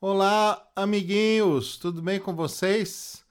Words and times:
Olá, 0.00 0.64
amiguinhos, 0.76 1.76
tudo 1.76 2.00
bem 2.00 2.20
com 2.20 2.32
vocês? 2.32 3.24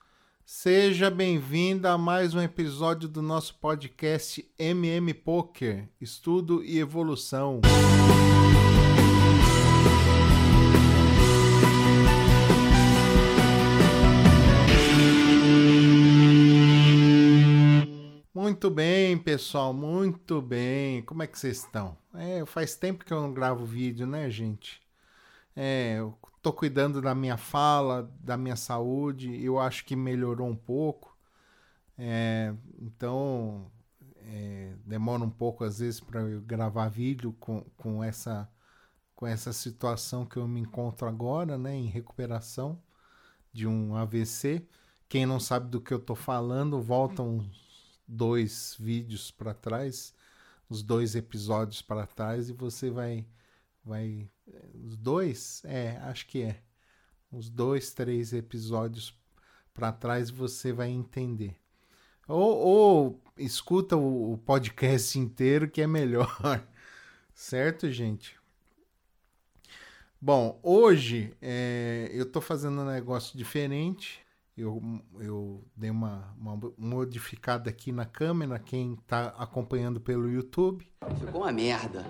Seja 0.45 1.09
bem-vindo 1.09 1.87
a 1.87 1.97
mais 1.97 2.35
um 2.35 2.41
episódio 2.41 3.07
do 3.07 3.21
nosso 3.21 3.55
podcast 3.55 4.45
MM 4.59 5.13
Poker 5.13 5.87
Estudo 6.01 6.61
e 6.61 6.77
Evolução. 6.77 7.61
Muito 18.33 18.69
bem, 18.69 19.17
pessoal, 19.17 19.73
muito 19.73 20.41
bem. 20.41 21.01
Como 21.03 21.23
é 21.23 21.27
que 21.27 21.39
vocês 21.39 21.59
estão? 21.59 21.97
É, 22.13 22.45
faz 22.45 22.75
tempo 22.75 23.05
que 23.05 23.13
eu 23.13 23.21
não 23.21 23.33
gravo 23.33 23.63
vídeo, 23.63 24.05
né, 24.05 24.29
gente? 24.29 24.85
É, 25.59 25.95
eu 25.97 26.15
tô 26.39 26.53
cuidando 26.53 27.01
da 27.01 27.15
minha 27.15 27.35
fala, 27.35 28.03
da 28.19 28.37
minha 28.37 28.55
saúde. 28.55 29.43
Eu 29.43 29.59
acho 29.59 29.83
que 29.85 29.95
melhorou 29.95 30.47
um 30.47 30.55
pouco. 30.55 31.17
É, 31.97 32.53
então, 32.79 33.71
é, 34.17 34.75
demora 34.85 35.23
um 35.23 35.31
pouco 35.31 35.63
às 35.63 35.79
vezes 35.79 35.99
para 35.99 36.21
eu 36.21 36.41
gravar 36.41 36.89
vídeo 36.89 37.33
com, 37.39 37.61
com, 37.75 38.03
essa, 38.03 38.47
com 39.15 39.25
essa 39.25 39.51
situação 39.51 40.27
que 40.27 40.37
eu 40.37 40.47
me 40.47 40.61
encontro 40.61 41.07
agora, 41.07 41.57
né, 41.57 41.75
em 41.75 41.87
recuperação 41.87 42.79
de 43.51 43.65
um 43.67 43.95
AVC. 43.95 44.67
Quem 45.09 45.25
não 45.25 45.39
sabe 45.39 45.69
do 45.69 45.81
que 45.81 45.93
eu 45.93 45.99
tô 45.99 46.13
falando, 46.15 46.79
volta 46.81 47.23
uns 47.23 47.99
dois 48.07 48.75
vídeos 48.79 49.31
para 49.31 49.55
trás, 49.55 50.13
os 50.69 50.83
dois 50.83 51.15
episódios 51.15 51.81
para 51.81 52.05
trás 52.05 52.49
e 52.49 52.53
você 52.53 52.91
vai 52.91 53.25
vai 53.87 54.29
os 54.83 54.97
dois, 54.97 55.61
é, 55.65 55.97
acho 56.03 56.27
que 56.27 56.43
é. 56.43 56.61
Os 57.31 57.49
dois, 57.49 57.93
três 57.93 58.31
episódios 58.31 59.13
para 59.73 59.91
trás 59.91 60.29
você 60.29 60.71
vai 60.71 60.89
entender. 60.89 61.55
Ou, 62.27 62.57
ou 62.57 63.23
escuta 63.37 63.95
o, 63.95 64.33
o, 64.33 64.37
podcast 64.37 65.17
inteiro 65.19 65.69
que 65.69 65.81
é 65.81 65.87
melhor. 65.87 66.65
certo, 67.33 67.91
gente? 67.91 68.37
Bom, 70.19 70.59
hoje 70.63 71.33
é, 71.41 72.09
eu 72.11 72.23
estou 72.23 72.41
fazendo 72.41 72.81
um 72.81 72.85
negócio 72.85 73.37
diferente. 73.37 74.25
Eu, 74.57 74.81
eu 75.19 75.63
dei 75.75 75.91
uma, 75.91 76.33
uma 76.37 76.59
modificada 76.77 77.69
aqui 77.69 77.91
na 77.91 78.05
câmera, 78.05 78.57
quem 78.57 78.93
está 78.93 79.27
acompanhando 79.37 80.01
pelo 80.01 80.29
YouTube. 80.29 80.89
Ficou 81.19 81.41
uma 81.41 81.51
merda 81.51 82.03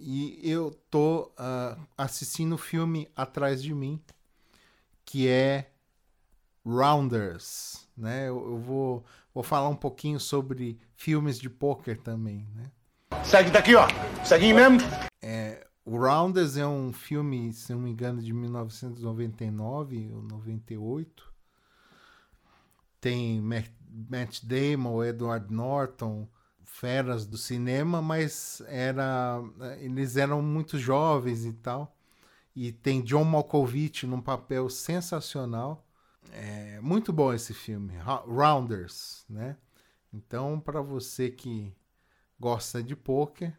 e 0.00 0.40
eu 0.42 0.70
tô 0.90 1.30
uh, 1.38 1.80
assistindo 1.96 2.54
o 2.54 2.58
filme 2.58 3.08
atrás 3.14 3.62
de 3.62 3.74
mim, 3.74 4.00
que 5.04 5.28
é 5.28 5.70
Rounders, 6.64 7.86
né? 7.96 8.28
Eu, 8.28 8.52
eu, 8.52 8.58
vou, 8.58 9.04
vou 9.34 9.42
falar 9.42 9.68
um 9.68 9.76
pouquinho 9.76 10.18
sobre 10.18 10.78
filmes 10.94 11.38
de 11.38 11.50
poker 11.50 12.00
também, 12.00 12.48
né? 12.54 12.70
Segue 13.24 13.50
daqui, 13.50 13.74
ó. 13.74 13.86
Segue 14.24 14.52
mesmo. 14.52 14.78
É, 15.20 15.66
o 15.84 15.98
Rounders 15.98 16.56
é 16.56 16.66
um 16.66 16.92
filme, 16.92 17.52
se 17.52 17.72
não 17.72 17.80
me 17.80 17.90
engano, 17.90 18.22
de 18.22 18.32
1999 18.32 20.12
ou 20.14 20.22
98. 20.22 21.30
Tem 23.00 23.40
Matt 23.40 24.42
Damon, 24.44 25.04
Edward 25.04 25.52
Norton, 25.52 26.28
feras 26.72 27.26
do 27.26 27.36
cinema, 27.36 28.00
mas 28.00 28.62
era 28.66 29.42
eles 29.80 30.16
eram 30.16 30.40
muito 30.40 30.78
jovens 30.78 31.44
e 31.44 31.52
tal. 31.52 31.94
E 32.54 32.72
tem 32.72 33.02
John 33.02 33.24
Malkovich 33.24 34.06
num 34.06 34.20
papel 34.20 34.68
sensacional. 34.68 35.86
É 36.32 36.80
muito 36.80 37.12
bom 37.12 37.32
esse 37.32 37.52
filme, 37.52 37.94
Rounders, 38.26 39.24
né? 39.28 39.56
Então, 40.12 40.58
para 40.58 40.80
você 40.80 41.30
que 41.30 41.72
gosta 42.38 42.82
de 42.82 42.96
poker, 42.96 43.56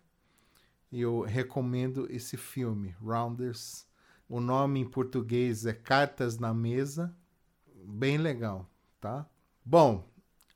eu 0.91 1.21
recomendo 1.21 2.07
esse 2.09 2.35
filme, 2.37 2.95
Rounders. 3.01 3.87
O 4.27 4.39
nome 4.39 4.79
em 4.79 4.89
português 4.89 5.65
é 5.65 5.73
Cartas 5.73 6.37
na 6.37 6.53
Mesa. 6.53 7.15
Bem 7.85 8.17
legal, 8.17 8.69
tá? 8.99 9.25
Bom, 9.63 10.10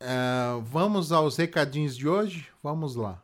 Uh, 0.06 0.62
vamos 0.62 1.12
aos 1.12 1.36
recadinhos 1.36 1.98
de 1.98 2.08
hoje? 2.08 2.48
Vamos 2.62 2.96
lá. 2.96 3.24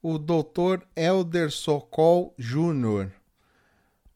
O 0.00 0.18
doutor 0.18 0.86
Elder 0.94 1.50
Sokol 1.50 2.32
Júnior. 2.38 3.10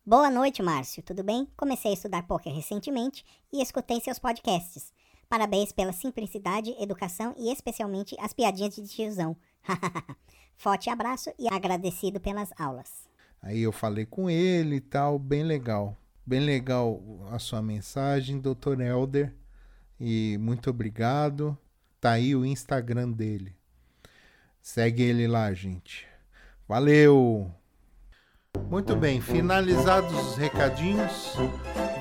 Boa 0.07 0.31
noite, 0.31 0.63
Márcio. 0.63 1.03
Tudo 1.03 1.25
bem? 1.25 1.49
Comecei 1.57 1.91
a 1.91 1.95
estudar 1.95 2.23
poker 2.29 2.55
recentemente 2.55 3.25
e 3.53 3.61
escutei 3.61 4.01
seus 4.01 4.21
podcasts. 4.21 4.93
Parabéns 5.29 5.73
pela 5.73 5.93
simplicidade, 5.93 6.77
educação 6.79 7.35
e 7.37 7.51
especialmente 7.53 8.15
as 8.21 8.33
piadinhas 8.33 8.77
de 8.77 8.87
tiozão. 8.87 9.37
Forte 10.57 10.89
abraço 10.91 11.33
e 11.37 11.53
agradecido 11.53 12.21
pelas 12.21 12.53
aulas. 12.57 13.09
Aí 13.43 13.63
eu 13.63 13.73
falei 13.73 14.07
com 14.07 14.31
ele 14.31 14.77
e 14.77 14.81
tal, 14.81 15.19
bem 15.19 15.43
legal. 15.43 16.00
Bem 16.25 16.41
legal 16.41 17.03
a 17.31 17.39
sua 17.39 17.61
mensagem, 17.63 18.41
Dr. 18.41 18.81
Elder. 18.81 19.35
E 19.99 20.39
muito 20.39 20.71
obrigado. 20.71 21.57
Tá 22.01 22.13
aí 22.13 22.35
o 22.35 22.45
Instagram 22.45 23.11
dele. 23.11 23.55
Segue 24.63 25.03
ele 25.03 25.27
lá, 25.27 25.53
gente. 25.53 26.07
Valeu! 26.69 27.53
Muito 28.69 28.95
bem, 28.97 29.21
finalizados 29.21 30.13
os 30.13 30.37
recadinhos, 30.37 31.35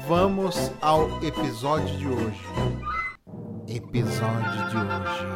vamos 0.07 0.72
ao 0.81 1.24
episódio 1.24 1.97
de 1.97 2.07
hoje. 2.07 2.44
Episódio 3.68 4.69
de 4.69 4.78
hoje. 4.78 5.28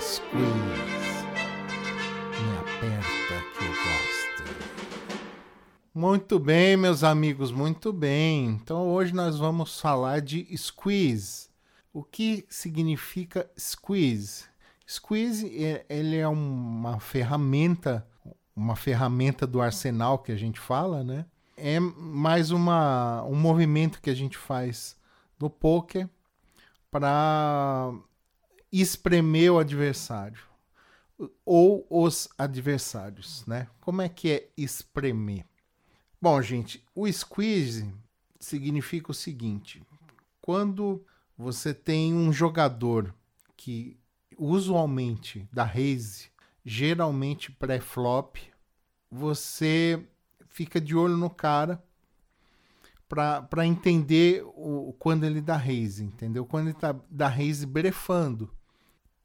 Squeeze. 0.00 0.91
Muito 5.94 6.38
bem, 6.38 6.74
meus 6.74 7.04
amigos, 7.04 7.52
muito 7.52 7.92
bem. 7.92 8.46
Então 8.48 8.88
hoje 8.88 9.14
nós 9.14 9.36
vamos 9.36 9.78
falar 9.78 10.22
de 10.22 10.46
squeeze. 10.56 11.50
O 11.92 12.02
que 12.02 12.46
significa 12.48 13.50
squeeze? 13.58 14.44
Squeeze 14.88 15.62
é, 15.62 15.84
ele 15.90 16.16
é 16.16 16.26
uma 16.26 16.98
ferramenta, 16.98 18.08
uma 18.56 18.74
ferramenta 18.74 19.46
do 19.46 19.60
arsenal 19.60 20.18
que 20.20 20.32
a 20.32 20.36
gente 20.36 20.58
fala, 20.58 21.04
né? 21.04 21.26
É 21.58 21.78
mais 21.78 22.50
uma, 22.50 23.22
um 23.24 23.34
movimento 23.34 24.00
que 24.00 24.08
a 24.08 24.14
gente 24.14 24.38
faz 24.38 24.96
no 25.38 25.50
poker 25.50 26.08
para 26.90 27.92
espremer 28.72 29.52
o 29.52 29.58
adversário 29.58 30.40
ou 31.44 31.86
os 31.90 32.30
adversários, 32.38 33.44
né? 33.46 33.68
Como 33.78 34.00
é 34.00 34.08
que 34.08 34.30
é 34.30 34.48
espremer? 34.56 35.51
Bom, 36.22 36.40
gente, 36.40 36.80
o 36.94 37.10
squeeze 37.12 37.92
significa 38.38 39.10
o 39.10 39.14
seguinte: 39.14 39.82
quando 40.40 41.04
você 41.36 41.74
tem 41.74 42.14
um 42.14 42.32
jogador 42.32 43.12
que 43.56 43.98
usualmente 44.38 45.48
da 45.52 45.64
raise, 45.64 46.28
geralmente 46.64 47.50
pré-flop, 47.50 48.36
você 49.10 50.00
fica 50.48 50.80
de 50.80 50.94
olho 50.94 51.16
no 51.16 51.28
cara 51.28 51.82
para 53.08 53.66
entender 53.66 54.44
o, 54.54 54.94
quando 55.00 55.24
ele 55.24 55.40
dá 55.40 55.56
raise, 55.56 56.04
entendeu? 56.04 56.46
Quando 56.46 56.68
ele 56.68 56.78
tá 56.78 56.94
da 57.10 57.26
raise 57.26 57.66
brefando. 57.66 58.48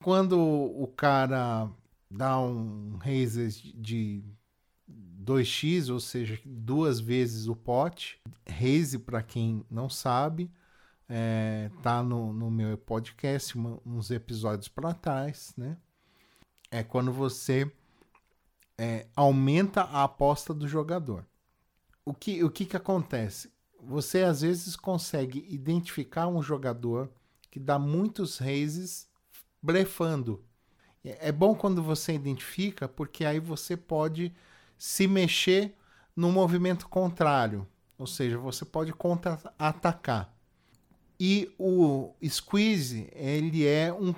Quando 0.03 0.39
o 0.39 0.87
cara 0.87 1.69
dá 2.09 2.39
um 2.39 2.97
raise 2.97 3.71
de 3.75 4.23
2x, 5.27 5.91
ou 5.91 5.99
seja, 5.99 6.39
duas 6.45 7.01
vezes 7.01 7.47
o 7.47 7.55
pote. 7.55 8.19
Raise, 8.49 8.97
para 8.97 9.21
quem 9.21 9.65
não 9.69 9.89
sabe, 9.89 10.49
é, 11.09 11.69
tá 11.83 12.01
no, 12.01 12.31
no 12.31 12.49
meu 12.49 12.77
podcast, 12.77 13.55
uma, 13.55 13.77
uns 13.85 14.09
episódios 14.09 14.69
para 14.69 14.93
trás, 14.93 15.53
né? 15.57 15.77
É 16.71 16.81
quando 16.81 17.11
você 17.11 17.69
é, 18.77 19.07
aumenta 19.15 19.81
a 19.81 20.03
aposta 20.03 20.53
do 20.53 20.67
jogador. 20.67 21.25
O 22.05 22.13
que, 22.13 22.41
o 22.41 22.49
que, 22.49 22.65
que 22.65 22.77
acontece? 22.77 23.51
Você 23.83 24.23
às 24.23 24.41
vezes 24.41 24.77
consegue 24.77 25.45
identificar 25.49 26.27
um 26.27 26.41
jogador 26.41 27.11
que 27.51 27.59
dá 27.59 27.77
muitos 27.77 28.37
raises 28.37 29.09
blefando. 29.61 30.43
É, 31.03 31.29
é 31.29 31.31
bom 31.33 31.53
quando 31.53 31.83
você 31.83 32.13
identifica, 32.13 32.87
porque 32.87 33.25
aí 33.25 33.39
você 33.39 33.75
pode 33.75 34.33
se 34.77 35.07
mexer 35.07 35.75
no 36.15 36.31
movimento 36.31 36.87
contrário, 36.87 37.67
ou 37.97 38.07
seja, 38.07 38.37
você 38.37 38.65
pode 38.65 38.93
contra-atacar. 38.93 40.33
E 41.19 41.51
o 41.57 42.13
squeeze, 42.27 43.09
ele 43.13 43.65
é 43.65 43.91
um, 43.91 44.13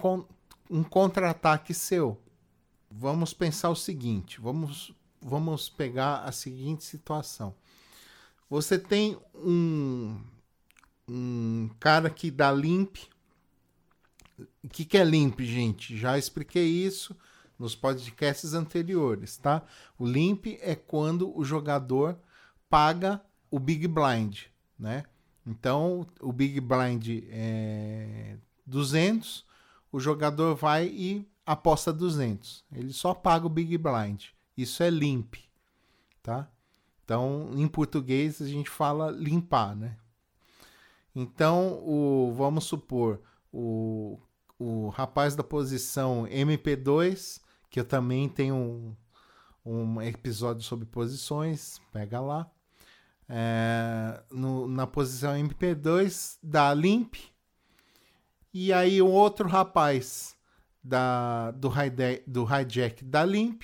um 0.69 0.83
contra-ataque 0.83 1.73
seu. 1.73 2.21
vamos 2.91 3.33
pensar 3.33 3.69
o 3.69 3.75
seguinte, 3.75 4.41
vamos, 4.41 4.93
vamos 5.21 5.69
pegar 5.69 6.23
a 6.23 6.31
seguinte 6.31 6.83
situação. 6.83 7.55
Você 8.49 8.79
tem 8.79 9.17
um, 9.35 10.19
um 11.07 11.69
cara 11.79 12.09
que 12.09 12.31
dá 12.31 12.51
limp. 12.51 12.97
O 14.63 14.69
que, 14.69 14.83
que 14.83 14.97
é 14.97 15.03
limp, 15.03 15.39
gente? 15.41 15.97
Já 15.97 16.17
expliquei 16.17 16.65
isso 16.65 17.15
nos 17.59 17.75
podcasts 17.75 18.53
anteriores, 18.53 19.35
tá? 19.37 19.61
O 19.97 20.07
limp 20.07 20.47
é 20.61 20.73
quando 20.75 21.37
o 21.37 21.43
jogador 21.43 22.17
paga 22.69 23.21
o 23.51 23.59
Big 23.59 23.85
Blind, 23.87 24.43
né? 24.77 25.03
Então, 25.45 26.07
o 26.21 26.31
Big 26.31 26.61
Blind 26.61 27.23
é 27.29 28.37
200, 28.65 29.45
o 29.91 29.99
jogador 29.99 30.55
vai 30.55 30.87
e 30.87 31.27
aposta 31.45 31.91
200. 31.91 32.63
Ele 32.71 32.93
só 32.93 33.13
paga 33.13 33.45
o 33.47 33.49
Big 33.49 33.77
Blind. 33.77 34.27
Isso 34.55 34.83
é 34.83 34.89
limp, 34.89 35.35
tá? 36.21 36.47
Então, 37.03 37.49
em 37.55 37.67
português 37.67 38.41
a 38.41 38.47
gente 38.47 38.69
fala 38.69 39.09
limpar, 39.09 39.75
né? 39.75 39.97
Então, 41.15 41.81
o, 41.83 42.31
vamos 42.37 42.65
supor, 42.65 43.19
o, 43.51 44.19
o 44.59 44.89
rapaz 44.89 45.35
da 45.35 45.43
posição 45.43 46.25
MP2, 46.27 47.41
que 47.69 47.79
eu 47.79 47.85
também 47.85 48.27
tenho 48.27 48.55
um, 48.55 48.95
um 49.65 50.01
episódio 50.01 50.63
sobre 50.63 50.85
posições, 50.85 51.79
pega 51.91 52.19
lá. 52.19 52.49
É, 53.27 54.23
no, 54.31 54.67
na 54.67 54.87
posição 54.87 55.33
MP2 55.35 56.37
dá 56.41 56.73
limp. 56.73 57.15
E 58.51 58.73
aí 58.73 59.01
o 59.01 59.07
outro 59.07 59.47
rapaz 59.47 60.35
da, 60.83 61.51
do, 61.51 61.67
high 61.67 61.91
do 62.25 62.43
hijack 62.43 63.03
dá 63.05 63.23
limp. 63.23 63.63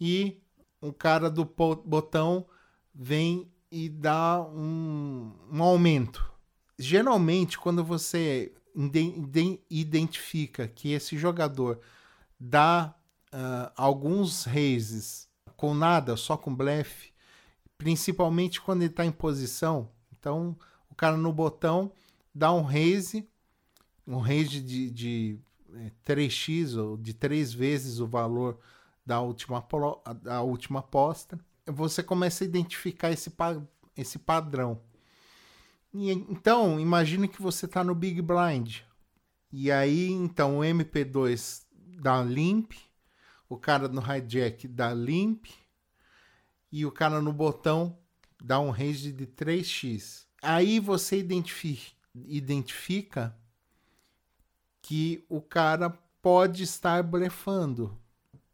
E 0.00 0.40
um 0.82 0.92
cara 0.92 1.30
do 1.30 1.44
botão 1.44 2.46
vem 2.94 3.50
e 3.70 3.88
dá 3.88 4.42
um, 4.42 5.32
um 5.50 5.62
aumento. 5.62 6.30
Geralmente, 6.78 7.58
quando 7.58 7.82
você 7.82 8.52
identifica 9.70 10.68
que 10.68 10.92
esse 10.92 11.18
jogador 11.18 11.80
dá 12.38 12.94
uh, 13.32 13.72
alguns 13.76 14.44
raises 14.44 15.28
com 15.56 15.74
nada, 15.74 16.16
só 16.16 16.36
com 16.36 16.54
blefe, 16.54 17.12
principalmente 17.76 18.60
quando 18.60 18.82
ele 18.82 18.90
está 18.90 19.04
em 19.04 19.12
posição. 19.12 19.90
Então, 20.18 20.56
o 20.90 20.94
cara 20.94 21.16
no 21.16 21.32
botão 21.32 21.92
dá 22.34 22.52
um 22.52 22.62
raise, 22.62 23.28
um 24.06 24.18
raise 24.18 24.60
de, 24.60 24.90
de, 24.90 24.90
de 24.90 25.40
3x 26.04 26.76
ou 26.76 26.96
de 26.96 27.12
3 27.12 27.52
vezes 27.52 27.98
o 27.98 28.06
valor 28.06 28.58
da 29.04 29.20
última, 29.20 29.66
da 30.22 30.42
última 30.42 30.80
aposta, 30.80 31.38
você 31.66 32.02
começa 32.02 32.44
a 32.44 32.46
identificar 32.46 33.10
esse, 33.10 33.32
esse 33.96 34.18
padrão. 34.18 34.80
E, 35.92 36.10
então, 36.10 36.78
imagine 36.78 37.26
que 37.26 37.40
você 37.40 37.66
está 37.66 37.82
no 37.82 37.94
Big 37.94 38.20
Blind. 38.20 38.80
E 39.50 39.72
aí, 39.72 40.10
então, 40.10 40.58
o 40.58 40.62
MP2 40.62 41.66
dá 42.00 42.22
limp, 42.22 42.72
o 43.48 43.56
cara 43.56 43.88
no 43.88 44.02
hijack 44.02 44.68
dá 44.68 44.92
limp, 44.92 45.46
e 46.70 46.84
o 46.84 46.92
cara 46.92 47.20
no 47.20 47.32
botão 47.32 47.98
dá 48.42 48.60
um 48.60 48.70
range 48.70 49.12
de 49.12 49.26
3x. 49.26 50.26
Aí 50.42 50.78
você 50.78 51.18
identifica, 51.18 51.92
identifica 52.14 53.36
que 54.82 55.24
o 55.28 55.40
cara 55.40 55.90
pode 56.22 56.62
estar 56.62 57.02
blefando 57.02 57.98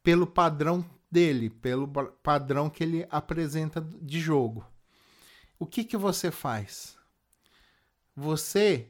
pelo 0.01 0.25
padrão 0.25 0.83
dele, 1.11 1.49
pelo 1.49 1.87
padrão 2.23 2.69
que 2.69 2.83
ele 2.83 3.07
apresenta 3.09 3.81
de 3.81 4.19
jogo. 4.19 4.65
O 5.57 5.65
que, 5.65 5.83
que 5.83 5.95
você 5.95 6.31
faz? 6.31 6.97
Você 8.15 8.89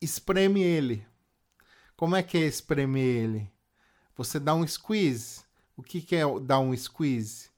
espreme 0.00 0.62
ele. 0.62 1.06
Como 2.02 2.16
é 2.16 2.22
que 2.24 2.36
é 2.36 2.40
espremer 2.40 3.22
ele? 3.22 3.50
Você 4.16 4.40
dá 4.40 4.56
um 4.56 4.66
squeeze. 4.66 5.44
O 5.76 5.84
que, 5.84 6.00
que 6.00 6.16
é 6.16 6.24
dar 6.40 6.58
um 6.58 6.76
squeeze? 6.76 7.48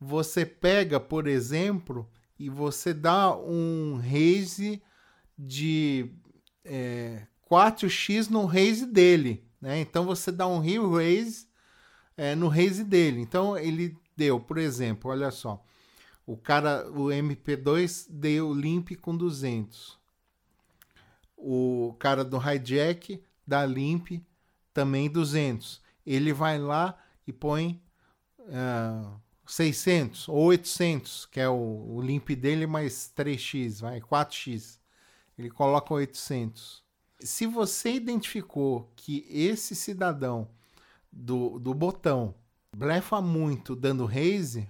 Você 0.00 0.46
pega, 0.46 0.98
por 0.98 1.26
exemplo, 1.26 2.08
e 2.38 2.48
você 2.48 2.94
dá 2.94 3.36
um 3.36 4.00
raise 4.02 4.82
de 5.38 6.10
é, 6.64 7.26
4x 7.46 8.30
no 8.30 8.46
raise 8.46 8.86
dele. 8.86 9.44
Né? 9.60 9.80
Então 9.80 10.06
você 10.06 10.32
dá 10.32 10.48
um 10.48 10.60
re-raise 10.60 11.46
é, 12.16 12.34
no 12.34 12.48
raise 12.48 12.82
dele. 12.82 13.20
Então 13.20 13.54
ele 13.54 13.94
deu, 14.16 14.40
por 14.40 14.56
exemplo, 14.56 15.10
olha 15.10 15.30
só, 15.30 15.62
o 16.26 16.38
cara, 16.38 16.90
o 16.90 17.08
MP2 17.08 18.06
deu 18.08 18.54
limp 18.54 18.92
com 18.92 19.14
200. 19.14 19.98
O 21.36 21.94
cara 21.98 22.24
do 22.24 22.38
hijack 22.38 23.22
dá 23.48 23.64
limp 23.64 24.22
também 24.74 25.10
200. 25.10 25.80
Ele 26.06 26.32
vai 26.32 26.58
lá 26.58 26.96
e 27.26 27.32
põe 27.32 27.82
uh, 28.40 29.20
600 29.46 30.28
ou 30.28 30.44
800, 30.44 31.26
que 31.26 31.40
é 31.40 31.48
o, 31.48 31.54
o 31.96 32.00
limp 32.02 32.30
dele 32.30 32.66
mais 32.66 33.10
3x, 33.16 33.80
vai 33.80 34.00
4x. 34.00 34.78
Ele 35.38 35.50
coloca 35.50 35.94
800. 35.94 36.82
Se 37.20 37.46
você 37.46 37.92
identificou 37.92 38.92
que 38.94 39.26
esse 39.30 39.74
cidadão 39.74 40.48
do, 41.10 41.58
do 41.58 41.72
botão 41.74 42.34
blefa 42.76 43.20
muito 43.20 43.74
dando 43.74 44.04
raise, 44.04 44.68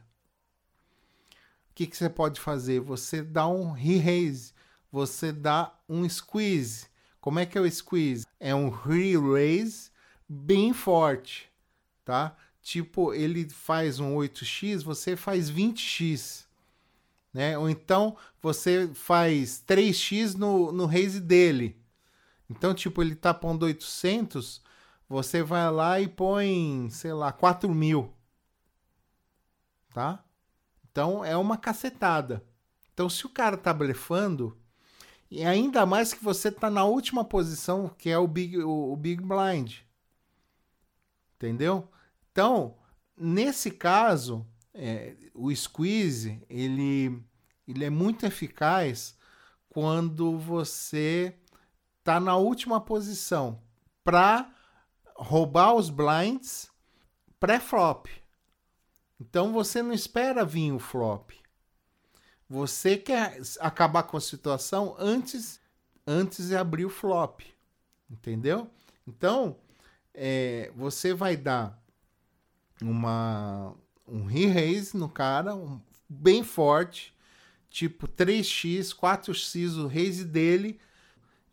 o 1.71 1.75
que, 1.75 1.87
que 1.87 1.97
você 1.97 2.09
pode 2.09 2.41
fazer? 2.41 2.81
Você 2.81 3.23
dá 3.23 3.47
um 3.49 3.73
re-raise, 3.73 4.53
você 4.91 5.33
dá 5.33 5.77
um 5.89 6.09
squeeze. 6.09 6.87
Como 7.29 7.41
é 7.41 7.45
que 7.45 7.59
é 7.59 7.61
o 7.61 7.71
squeeze? 7.71 8.27
É 8.41 8.55
um 8.55 8.71
re-raise 8.71 9.91
bem 10.27 10.73
forte, 10.73 11.53
tá? 12.03 12.35
Tipo, 12.63 13.13
ele 13.13 13.47
faz 13.51 14.01
um 14.01 14.15
8x, 14.15 14.83
você 14.83 15.15
faz 15.15 15.51
20x. 15.51 16.47
Né? 17.31 17.59
Ou 17.59 17.69
então 17.69 18.17
você 18.41 18.91
faz 18.95 19.63
3x 19.69 20.37
no, 20.37 20.73
no 20.73 20.87
raise 20.87 21.21
dele. 21.21 21.79
Então, 22.49 22.73
tipo, 22.73 23.03
ele 23.03 23.15
tá 23.15 23.35
pondo 23.35 23.67
800, 23.67 24.63
você 25.07 25.43
vai 25.43 25.71
lá 25.71 26.01
e 26.01 26.09
põe, 26.09 26.89
sei 26.91 27.13
lá, 27.13 27.31
4 27.31 27.69
mil. 27.69 28.11
Tá? 29.93 30.25
Então 30.91 31.23
é 31.23 31.37
uma 31.37 31.59
cacetada. 31.59 32.43
Então, 32.95 33.07
se 33.11 33.27
o 33.27 33.29
cara 33.29 33.59
tá 33.59 33.75
blefando, 33.75 34.58
e 35.31 35.45
ainda 35.45 35.85
mais 35.85 36.13
que 36.15 36.23
você 36.23 36.51
tá 36.51 36.71
na 36.71 36.85
última 36.85 37.25
posição, 37.25 37.89
que 37.89 38.09
é 38.09 38.19
o 38.19 38.27
Big, 38.27 38.59
o, 38.59 38.93
o 38.93 38.97
big 38.97 39.23
Blind. 39.23 39.81
Entendeu? 41.37 41.89
Então, 42.33 42.77
nesse 43.17 43.71
caso, 43.71 44.47
é, 44.73 45.17
o 45.35 45.55
squeeze 45.55 46.43
ele, 46.49 47.23
ele 47.67 47.85
é 47.85 47.91
muito 47.91 48.25
eficaz 48.25 49.17
quando 49.69 50.39
você 50.39 51.37
tá 52.03 52.19
na 52.19 52.37
última 52.37 52.81
posição 52.81 53.63
para 54.03 54.51
roubar 55.15 55.75
os 55.75 55.91
blinds 55.91 56.71
pré-flop. 57.39 58.07
Então 59.21 59.53
você 59.53 59.83
não 59.83 59.93
espera 59.93 60.45
vir 60.45 60.73
o 60.73 60.79
flop. 60.79 61.33
Você 62.49 62.97
quer 62.97 63.41
acabar 63.61 64.05
com 64.05 64.17
a 64.17 64.21
situação 64.21 64.97
antes 64.99 65.61
antes 66.09 66.49
de 66.49 66.57
abrir 66.57 66.87
o 66.87 66.91
flop. 66.91 67.43
Entendeu? 68.11 68.71
Então, 69.07 69.57
é, 70.15 70.73
você 70.75 71.13
vai 71.13 71.37
dar 71.37 71.79
uma 72.81 73.75
um 74.07 74.25
re-raise 74.25 74.97
no 74.97 75.07
cara, 75.07 75.55
um, 75.55 75.79
bem 76.09 76.43
forte, 76.43 77.15
tipo 77.69 78.09
3x, 78.09 78.95
4x 78.95 79.77
o 79.77 79.87
raise 79.87 80.25
dele. 80.25 80.81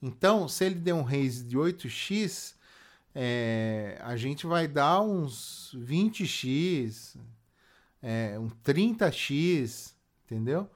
Então, 0.02 0.48
se 0.48 0.64
ele 0.64 0.76
der 0.76 0.94
um 0.94 1.04
raise 1.04 1.44
de 1.44 1.58
8x, 1.58 2.56
é, 3.14 4.00
a 4.02 4.16
gente 4.16 4.48
vai 4.48 4.70
dar 4.70 5.02
uns 5.02 5.76
20x, 5.78 7.18
é, 8.02 8.40
um 8.40 8.50
30x, 8.64 9.94
entendeu? 10.24 10.70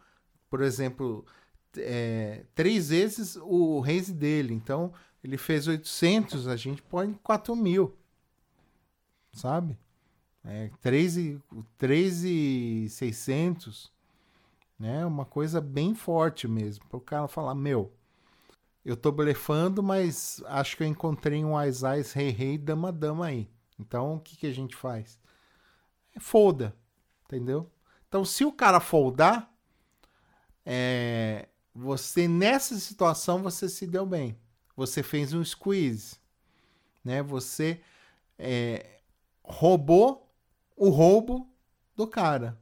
Por 0.50 0.62
exemplo, 0.62 1.26
é, 1.78 2.44
três 2.56 2.90
vezes 2.90 3.38
o 3.42 3.80
raise 3.80 4.14
dele. 4.14 4.54
Então, 4.54 4.94
ele 5.24 5.38
fez 5.38 5.68
800, 5.68 6.48
a 6.48 6.56
gente 6.56 6.82
põe 6.82 7.14
4 7.22 7.56
mil, 7.56 7.96
sabe? 9.34 9.78
É, 10.44 10.72
3,600, 11.78 13.92
né? 14.80 15.06
Uma 15.06 15.26
coisa 15.26 15.62
bem 15.62 15.94
forte 15.94 16.48
mesmo. 16.48 16.86
Para 16.88 16.98
o 16.98 17.02
cara 17.02 17.28
falar, 17.28 17.54
meu, 17.54 17.92
eu 18.86 18.96
tô 18.96 19.12
blefando, 19.12 19.84
mas 19.84 20.42
acho 20.48 20.78
que 20.78 20.84
eu 20.84 20.88
encontrei 20.88 21.44
um 21.44 21.58
Ais 21.58 21.84
Ais 21.84 22.14
Rei 22.14 22.30
Rei 22.30 22.58
Dama 22.58 22.92
Dama 22.92 23.28
aí. 23.28 23.50
Então, 23.78 24.16
o 24.16 24.20
que, 24.20 24.38
que 24.38 24.48
a 24.48 24.54
gente 24.54 24.76
faz? 24.76 25.20
É 26.16 26.20
folda, 26.20 26.76
entendeu? 27.26 27.70
Então, 28.08 28.26
se 28.26 28.44
o 28.44 28.52
cara 28.52 28.80
foldar, 28.80 29.49
é, 30.72 31.48
você 31.74 32.28
nessa 32.28 32.78
situação 32.78 33.42
você 33.42 33.68
se 33.68 33.88
deu 33.88 34.06
bem. 34.06 34.38
Você 34.76 35.02
fez 35.02 35.34
um 35.34 35.44
squeeze, 35.44 36.18
né? 37.04 37.24
Você 37.24 37.82
é, 38.38 39.00
roubou 39.44 40.32
o 40.78 40.90
roubo 40.90 41.52
do 41.96 42.06
cara. 42.06 42.56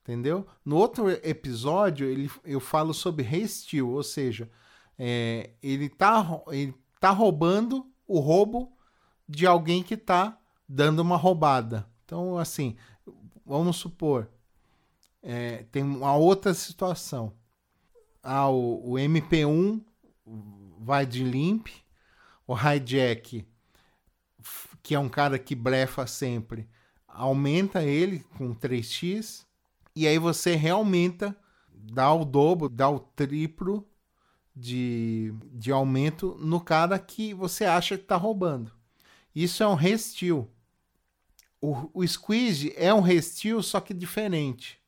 Entendeu? 0.00 0.46
No 0.64 0.76
outro 0.76 1.10
episódio, 1.10 2.08
ele, 2.08 2.30
eu 2.42 2.60
falo 2.60 2.94
sobre 2.94 3.22
resteel, 3.22 3.90
ou 3.90 4.02
seja, 4.02 4.50
é, 4.98 5.50
ele, 5.62 5.90
tá, 5.90 6.42
ele 6.48 6.74
tá 6.98 7.10
roubando 7.10 7.86
o 8.06 8.20
roubo 8.20 8.72
de 9.28 9.46
alguém 9.46 9.82
que 9.82 9.98
tá 9.98 10.40
dando 10.66 11.00
uma 11.00 11.16
roubada. 11.16 11.86
Então, 12.04 12.38
assim, 12.38 12.74
vamos 13.44 13.76
supor, 13.76 14.30
é, 15.28 15.64
tem 15.72 15.82
uma 15.82 16.14
outra 16.14 16.54
situação. 16.54 17.32
Ah, 18.22 18.48
o, 18.48 18.92
o 18.92 18.94
MP1 18.94 19.82
vai 20.78 21.04
de 21.04 21.24
limp, 21.24 21.66
o 22.46 22.54
hijack, 22.56 23.44
que 24.84 24.94
é 24.94 24.98
um 25.00 25.08
cara 25.08 25.36
que 25.36 25.56
blefa 25.56 26.06
sempre, 26.06 26.68
aumenta 27.08 27.82
ele 27.82 28.20
com 28.38 28.54
3x, 28.54 29.44
e 29.96 30.06
aí 30.06 30.16
você 30.16 30.54
realmente 30.54 31.34
dá 31.72 32.12
o 32.14 32.24
dobro, 32.24 32.68
dá 32.68 32.88
o 32.88 33.00
triplo 33.00 33.84
de, 34.54 35.34
de 35.52 35.72
aumento 35.72 36.36
no 36.38 36.60
cara 36.60 37.00
que 37.00 37.34
você 37.34 37.64
acha 37.64 37.96
que 37.96 38.04
está 38.04 38.14
roubando. 38.14 38.70
Isso 39.34 39.60
é 39.60 39.66
um 39.66 39.74
resteel. 39.74 40.48
O, 41.60 41.90
o 41.92 42.06
squeeze 42.06 42.72
é 42.76 42.94
um 42.94 43.00
resteel, 43.00 43.60
só 43.60 43.80
que 43.80 43.92
diferente. 43.92 44.80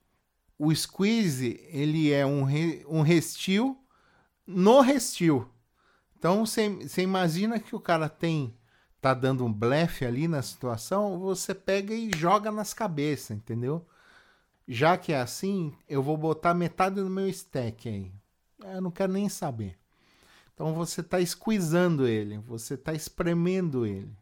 O 0.58 0.74
squeeze 0.74 1.60
ele 1.70 2.12
é 2.12 2.26
um, 2.26 2.42
re, 2.42 2.84
um 2.88 3.02
resteel 3.02 3.76
no 4.46 4.80
resteel. 4.80 5.48
Então 6.18 6.44
você 6.44 7.02
imagina 7.02 7.60
que 7.60 7.76
o 7.76 7.80
cara 7.80 8.08
tem 8.08 8.58
tá 9.00 9.14
dando 9.14 9.44
um 9.44 9.52
blefe 9.52 10.04
ali 10.04 10.26
na 10.26 10.42
situação, 10.42 11.18
você 11.20 11.54
pega 11.54 11.94
e 11.94 12.10
joga 12.16 12.50
nas 12.50 12.74
cabeças, 12.74 13.36
entendeu? 13.36 13.86
Já 14.66 14.96
que 14.96 15.12
é 15.12 15.20
assim, 15.20 15.72
eu 15.88 16.02
vou 16.02 16.16
botar 16.16 16.52
metade 16.52 16.96
do 16.96 17.08
meu 17.08 17.28
stack 17.28 17.88
aí. 17.88 18.12
Eu 18.64 18.80
não 18.80 18.90
quero 18.90 19.12
nem 19.12 19.28
saber. 19.28 19.78
Então 20.52 20.74
você 20.74 21.00
está 21.00 21.24
squeezando 21.24 22.06
ele, 22.06 22.38
você 22.38 22.74
está 22.74 22.92
espremendo 22.92 23.86
ele. 23.86 24.12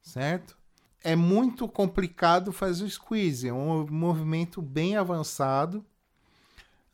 Certo? 0.00 0.56
É 1.04 1.14
muito 1.14 1.68
complicado 1.68 2.50
fazer 2.50 2.84
o 2.84 2.90
squeeze, 2.90 3.46
é 3.48 3.52
um 3.52 3.86
movimento 3.86 4.60
bem 4.60 4.96
avançado. 4.96 5.84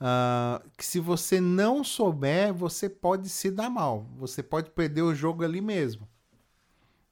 Uh, 0.00 0.68
que 0.76 0.84
se 0.84 0.98
você 0.98 1.40
não 1.40 1.84
souber, 1.84 2.52
você 2.52 2.88
pode 2.88 3.28
se 3.28 3.50
dar 3.50 3.70
mal. 3.70 4.06
Você 4.16 4.42
pode 4.42 4.70
perder 4.70 5.02
o 5.02 5.14
jogo 5.14 5.44
ali 5.44 5.60
mesmo. 5.60 6.08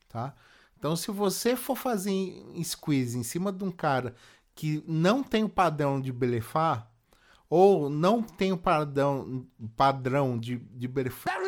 Tá? 0.09 0.35
Então, 0.79 0.97
se 0.97 1.11
você 1.11 1.55
for 1.55 1.77
fazer 1.77 2.11
squeeze 2.65 3.19
em 3.19 3.23
cima 3.23 3.53
de 3.53 3.63
um 3.63 3.71
cara 3.71 4.15
que 4.55 4.83
não 4.87 5.23
tem 5.23 5.45
o 5.45 5.49
padrão 5.49 6.01
de 6.01 6.13
blefar, 6.13 6.91
ou 7.49 7.89
não 7.89 8.23
tem 8.23 8.53
o 8.53 8.59
padrão, 8.59 9.47
padrão 9.77 10.39
de, 10.39 10.57
de 10.57 10.89
blefar, 10.89 11.39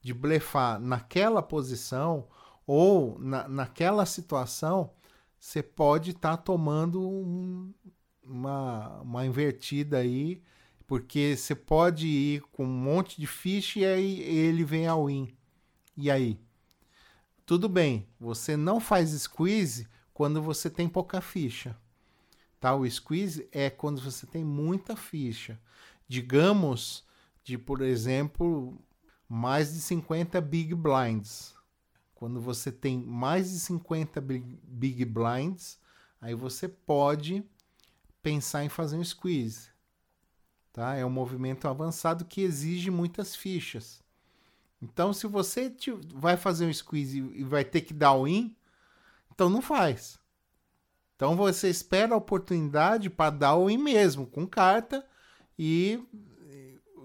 de 0.00 0.14
blefar 0.14 0.80
naquela 0.80 1.42
posição 1.42 2.26
ou 2.72 3.18
na, 3.18 3.48
naquela 3.48 4.06
situação, 4.06 4.92
você 5.36 5.60
pode 5.60 6.12
estar 6.12 6.36
tá 6.36 6.40
tomando 6.40 7.02
um, 7.02 7.74
uma, 8.22 9.00
uma 9.00 9.26
invertida 9.26 9.98
aí, 9.98 10.40
porque 10.86 11.36
você 11.36 11.52
pode 11.52 12.06
ir 12.06 12.42
com 12.52 12.64
um 12.64 12.68
monte 12.68 13.20
de 13.20 13.26
ficha 13.26 13.80
e 13.80 13.84
aí 13.84 14.20
ele 14.20 14.62
vem 14.62 14.86
ao 14.86 15.06
win. 15.06 15.34
E 15.96 16.08
aí? 16.12 16.38
Tudo 17.44 17.68
bem, 17.68 18.06
você 18.20 18.56
não 18.56 18.78
faz 18.78 19.10
squeeze 19.20 19.88
quando 20.14 20.40
você 20.40 20.70
tem 20.70 20.88
pouca 20.88 21.20
ficha. 21.20 21.76
Tá? 22.60 22.72
O 22.72 22.88
squeeze 22.88 23.48
é 23.50 23.68
quando 23.68 24.00
você 24.00 24.28
tem 24.28 24.44
muita 24.44 24.94
ficha. 24.94 25.60
Digamos 26.06 27.04
de, 27.42 27.58
por 27.58 27.82
exemplo, 27.82 28.80
mais 29.28 29.72
de 29.72 29.80
50 29.80 30.40
big 30.40 30.72
blinds. 30.72 31.58
Quando 32.20 32.38
você 32.38 32.70
tem 32.70 32.98
mais 32.98 33.50
de 33.50 33.58
50 33.58 34.20
big, 34.20 35.04
blinds, 35.06 35.78
aí 36.20 36.34
você 36.34 36.68
pode 36.68 37.42
pensar 38.22 38.62
em 38.62 38.68
fazer 38.68 38.98
um 38.98 39.02
squeeze. 39.02 39.70
Tá? 40.70 40.94
É 40.94 41.04
um 41.04 41.10
movimento 41.10 41.66
avançado 41.66 42.26
que 42.26 42.42
exige 42.42 42.90
muitas 42.90 43.34
fichas. 43.34 44.02
Então, 44.82 45.14
se 45.14 45.26
você 45.26 45.74
vai 46.14 46.36
fazer 46.36 46.66
um 46.66 46.72
squeeze 46.72 47.18
e 47.18 47.42
vai 47.42 47.64
ter 47.64 47.80
que 47.80 47.94
dar 47.94 48.12
o 48.12 48.28
in, 48.28 48.54
então 49.32 49.48
não 49.48 49.62
faz. 49.62 50.18
Então 51.16 51.34
você 51.34 51.70
espera 51.70 52.12
a 52.12 52.18
oportunidade 52.18 53.08
para 53.08 53.30
dar 53.30 53.56
o 53.56 53.70
in 53.70 53.78
mesmo, 53.78 54.26
com 54.26 54.46
carta 54.46 55.06
e 55.58 55.98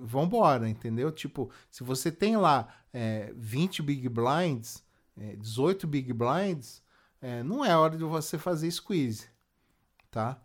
vambora, 0.01 0.67
entendeu? 0.67 1.09
Tipo, 1.09 1.49
se 1.71 1.83
você 1.83 2.11
tem 2.11 2.35
lá 2.35 2.67
é, 2.91 3.31
20 3.35 3.81
big 3.81 4.09
blinds, 4.09 4.84
é, 5.17 5.35
18 5.35 5.87
big 5.87 6.11
blinds, 6.13 6.81
é, 7.21 7.43
não 7.43 7.63
é 7.63 7.75
hora 7.75 7.97
de 7.97 8.03
você 8.03 8.37
fazer 8.37 8.69
squeeze, 8.71 9.27
tá? 10.11 10.41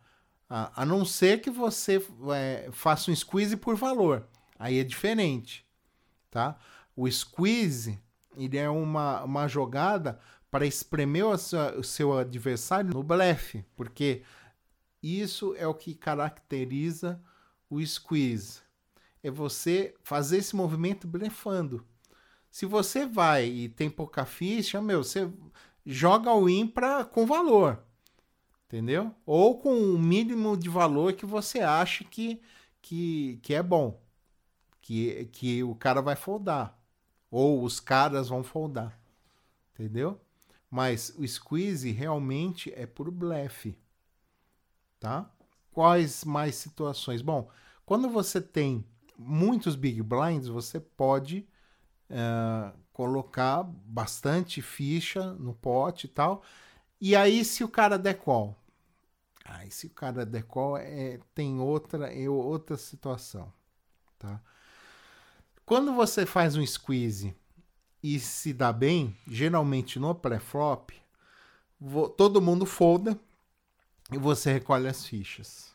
A, 0.48 0.82
a 0.82 0.86
não 0.86 1.04
ser 1.04 1.40
que 1.40 1.50
você 1.50 2.04
é, 2.34 2.68
faça 2.72 3.10
um 3.10 3.14
squeeze 3.14 3.56
por 3.56 3.76
valor, 3.76 4.26
aí 4.58 4.78
é 4.78 4.84
diferente, 4.84 5.66
tá? 6.30 6.58
O 6.96 7.10
squeeze, 7.10 8.00
ele 8.36 8.58
é 8.58 8.68
uma, 8.68 9.22
uma 9.22 9.48
jogada 9.48 10.18
para 10.50 10.66
espremer 10.66 11.26
o 11.26 11.38
seu, 11.38 11.78
o 11.78 11.84
seu 11.84 12.18
adversário 12.18 12.92
no 12.92 13.02
blefe, 13.02 13.64
porque 13.76 14.22
isso 15.02 15.54
é 15.56 15.66
o 15.66 15.74
que 15.74 15.94
caracteriza 15.94 17.20
o 17.68 17.84
squeeze. 17.84 18.60
É 19.22 19.30
você 19.30 19.94
fazer 20.02 20.38
esse 20.38 20.56
movimento 20.56 21.06
blefando. 21.06 21.86
Se 22.50 22.66
você 22.66 23.06
vai 23.06 23.46
e 23.46 23.68
tem 23.68 23.88
pouca 23.88 24.24
ficha, 24.24 24.82
meu, 24.82 25.04
você 25.04 25.30
joga 25.86 26.32
o 26.32 26.68
pra, 26.68 27.04
com 27.04 27.24
valor. 27.24 27.82
Entendeu? 28.66 29.14
Ou 29.24 29.58
com 29.58 29.72
o 29.72 29.98
mínimo 29.98 30.56
de 30.56 30.68
valor 30.68 31.12
que 31.12 31.26
você 31.26 31.60
acha 31.60 32.04
que, 32.04 32.40
que, 32.82 33.38
que 33.42 33.54
é 33.54 33.62
bom. 33.62 34.00
Que, 34.80 35.26
que 35.26 35.62
o 35.62 35.74
cara 35.74 36.00
vai 36.00 36.16
foldar. 36.16 36.78
Ou 37.30 37.62
os 37.62 37.80
caras 37.80 38.28
vão 38.28 38.42
foldar. 38.42 38.98
Entendeu? 39.72 40.20
Mas 40.70 41.12
o 41.16 41.26
squeeze 41.26 41.90
realmente 41.90 42.72
é 42.76 42.86
por 42.86 43.10
blefe, 43.10 43.76
tá? 45.00 45.28
Quais 45.72 46.24
mais 46.24 46.54
situações? 46.54 47.22
Bom, 47.22 47.50
quando 47.84 48.08
você 48.08 48.40
tem 48.40 48.84
muitos 49.18 49.74
big 49.74 50.00
blinds, 50.00 50.46
você 50.46 50.78
pode 50.78 51.44
uh, 52.10 52.76
colocar 52.92 53.62
bastante 53.62 54.60
ficha 54.60 55.32
no 55.34 55.54
pote 55.54 56.06
e 56.06 56.10
tal. 56.10 56.42
E 57.00 57.16
aí, 57.16 57.44
se 57.44 57.64
o 57.64 57.68
cara 57.68 57.98
der 57.98 58.14
call, 58.14 58.56
aí 59.44 59.70
se 59.70 59.86
o 59.86 59.90
cara 59.90 60.26
der 60.26 60.42
call, 60.42 60.76
é, 60.76 61.18
tem 61.34 61.58
outra, 61.58 62.12
é 62.12 62.28
outra 62.28 62.76
situação, 62.76 63.52
tá? 64.18 64.40
Quando 65.64 65.94
você 65.94 66.26
faz 66.26 66.56
um 66.56 66.66
squeeze 66.66 67.34
e 68.02 68.18
se 68.18 68.52
dá 68.52 68.72
bem, 68.72 69.16
geralmente 69.26 69.98
no 69.98 70.14
pré-flop, 70.14 70.90
todo 72.16 72.42
mundo 72.42 72.66
folda 72.66 73.18
e 74.12 74.18
você 74.18 74.52
recolhe 74.52 74.88
as 74.88 75.06
fichas. 75.06 75.72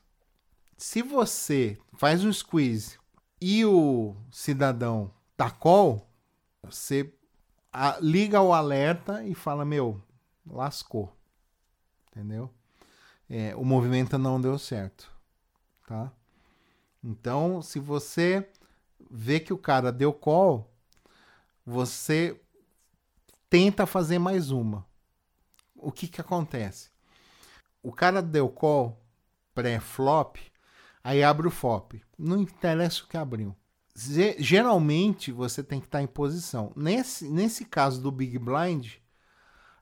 Se 0.78 1.02
você 1.02 1.78
faz 1.94 2.24
um 2.26 2.34
squeeze 2.34 3.00
e 3.40 3.64
o 3.64 4.16
cidadão 4.30 5.12
tá 5.38 5.50
call, 5.50 6.06
você 6.66 7.14
liga 8.02 8.42
o 8.42 8.54
alerta 8.54 9.24
e 9.24 9.34
fala: 9.34 9.66
Meu, 9.66 10.02
lascou. 10.46 11.16
Entendeu? 12.12 12.50
É, 13.30 13.56
o 13.56 13.66
movimento 13.66 14.18
não 14.18 14.40
deu 14.40 14.58
certo. 14.58 15.12
Tá? 15.88 16.12
Então, 17.04 17.62
se 17.62 17.80
você 17.80 18.50
vê 19.10 19.40
que 19.40 19.54
o 19.54 19.58
cara 19.58 19.92
deu 19.92 20.14
call, 20.14 20.72
você 21.66 22.40
tenta 23.50 23.86
fazer 23.86 24.20
mais 24.20 24.52
uma. 24.52 24.86
O 25.76 25.92
que 25.92 26.08
que 26.08 26.22
acontece? 26.22 26.90
O 27.84 27.92
cara 27.92 28.22
deu 28.22 28.50
call 28.50 29.00
pré-flop, 29.54 30.38
aí 31.04 31.24
abre 31.24 31.48
o 31.48 31.52
FOP. 31.52 32.04
Não 32.18 32.42
interessa 32.42 33.04
o 33.04 33.08
que 33.08 33.18
abriu. 33.18 33.56
Geralmente 34.38 35.32
você 35.32 35.64
tem 35.64 35.80
que 35.80 35.86
estar 35.86 36.02
em 36.02 36.08
posição. 36.08 36.74
Nesse, 36.76 37.30
nesse 37.30 37.66
caso 37.66 38.02
do 38.02 38.12
Big 38.12 38.38
Blind, 38.38 38.94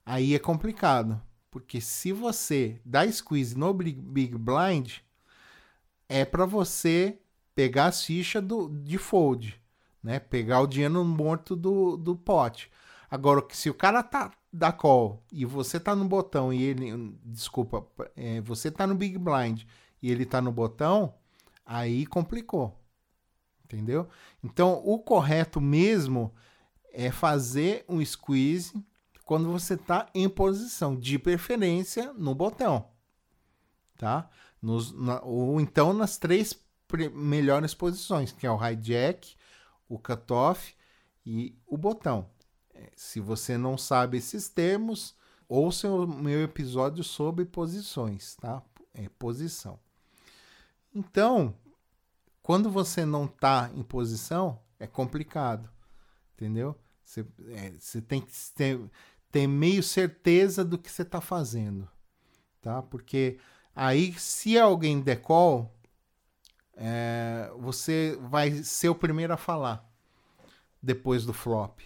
aí 0.05 0.35
é 0.35 0.39
complicado. 0.39 1.21
Porque 1.49 1.79
se 1.79 2.11
você 2.11 2.81
dá 2.83 3.09
squeeze 3.11 3.57
no 3.57 3.73
Big 3.73 4.37
Blind, 4.37 4.97
é 6.09 6.25
para 6.25 6.45
você 6.45 7.19
pegar 7.55 7.85
a 7.85 7.91
ficha 7.91 8.41
do, 8.41 8.69
de 8.69 8.97
fold, 8.97 9.59
né? 10.01 10.19
Pegar 10.19 10.61
o 10.61 10.67
dinheiro 10.67 11.03
morto 11.03 11.55
do, 11.55 11.95
do 11.97 12.15
pote. 12.15 12.71
Agora, 13.09 13.45
se 13.51 13.69
o 13.69 13.73
cara 13.73 14.01
tá 14.01 14.31
da 14.51 14.71
call 14.71 15.23
e 15.31 15.45
você 15.45 15.79
tá 15.79 15.95
no 15.95 16.05
botão 16.05 16.51
e 16.51 16.61
ele. 16.63 17.15
Desculpa, 17.23 17.85
é, 18.15 18.41
você 18.41 18.71
tá 18.71 18.85
no 18.87 18.95
Big 18.95 19.17
Blind 19.17 19.63
e 20.01 20.11
ele 20.11 20.25
tá 20.25 20.41
no 20.41 20.51
botão, 20.51 21.13
aí 21.65 22.05
complicou. 22.05 22.75
Entendeu? 23.73 24.07
Então, 24.43 24.83
o 24.85 24.99
correto 24.99 25.59
mesmo 25.59 26.31
é 26.91 27.11
fazer 27.11 27.83
um 27.89 28.05
squeeze 28.05 28.71
quando 29.25 29.51
você 29.51 29.73
está 29.73 30.07
em 30.13 30.29
posição, 30.29 30.95
de 30.95 31.17
preferência 31.17 32.13
no 32.13 32.35
botão, 32.35 32.87
tá? 33.97 34.29
Nos, 34.61 34.91
na, 34.91 35.21
ou 35.23 35.59
então 35.59 35.91
nas 35.91 36.19
três 36.19 36.55
melhores 37.13 37.73
posições, 37.73 38.31
que 38.31 38.45
é 38.45 38.51
o 38.51 38.63
hijack, 38.63 39.35
o 39.89 39.97
cutoff 39.97 40.75
e 41.25 41.57
o 41.65 41.75
botão. 41.77 42.29
É, 42.75 42.91
se 42.95 43.19
você 43.19 43.57
não 43.57 43.75
sabe 43.75 44.17
esses 44.17 44.49
termos, 44.49 45.15
ouça 45.49 45.89
o 45.89 46.05
meu 46.05 46.43
episódio 46.43 47.03
sobre 47.03 47.43
posições, 47.43 48.35
tá? 48.35 48.61
É 48.93 49.09
posição. 49.17 49.79
Então, 50.93 51.55
quando 52.43 52.69
você 52.69 53.05
não 53.05 53.25
está 53.25 53.71
em 53.73 53.81
posição, 53.81 54.59
é 54.77 54.85
complicado, 54.85 55.69
entendeu? 56.33 56.77
Você, 57.03 57.25
é, 57.47 57.71
você 57.79 58.01
tem 58.01 58.19
que 58.21 58.33
ter, 58.53 58.79
ter 59.31 59.47
meio 59.47 59.81
certeza 59.81 60.63
do 60.63 60.77
que 60.77 60.91
você 60.91 61.03
está 61.03 61.21
fazendo, 61.21 61.89
tá? 62.61 62.81
Porque 62.81 63.39
aí, 63.73 64.13
se 64.13 64.59
alguém 64.59 64.99
decol, 64.99 65.73
é, 66.75 67.49
você 67.59 68.17
vai 68.29 68.51
ser 68.63 68.89
o 68.89 68.95
primeiro 68.95 69.33
a 69.33 69.37
falar 69.37 69.89
depois 70.81 71.25
do 71.25 71.31
flop, 71.31 71.79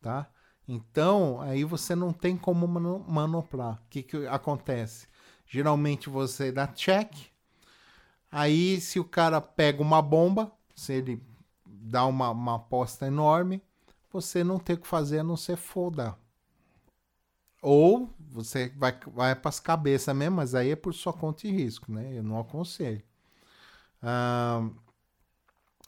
tá? 0.00 0.30
Então, 0.68 1.40
aí 1.40 1.64
você 1.64 1.96
não 1.96 2.12
tem 2.12 2.36
como 2.36 2.68
manoplar. 2.68 3.82
O 3.82 3.88
que, 3.90 4.02
que 4.02 4.26
acontece? 4.28 5.08
Geralmente 5.44 6.08
você 6.08 6.52
dá 6.52 6.68
check, 6.68 7.31
aí 8.32 8.80
se 8.80 8.98
o 8.98 9.04
cara 9.04 9.40
pega 9.40 9.82
uma 9.82 10.00
bomba, 10.00 10.50
se 10.74 10.94
ele 10.94 11.22
dá 11.66 12.06
uma, 12.06 12.30
uma 12.30 12.56
aposta 12.56 13.06
enorme, 13.06 13.62
você 14.10 14.42
não 14.42 14.58
tem 14.58 14.74
o 14.74 14.78
que 14.80 14.88
fazer 14.88 15.18
a 15.18 15.24
não 15.24 15.36
ser 15.36 15.56
foldar. 15.56 16.18
Ou 17.60 18.12
você 18.18 18.70
vai, 18.76 18.98
vai 19.06 19.36
para 19.36 19.48
as 19.48 19.60
cabeças 19.60 20.16
mesmo, 20.16 20.36
mas 20.36 20.54
aí 20.54 20.70
é 20.70 20.76
por 20.76 20.92
sua 20.94 21.12
conta 21.12 21.46
e 21.46 21.52
risco, 21.52 21.92
né? 21.92 22.18
Eu 22.18 22.22
não 22.22 22.40
aconselho. 22.40 23.02
Ah, 24.02 24.68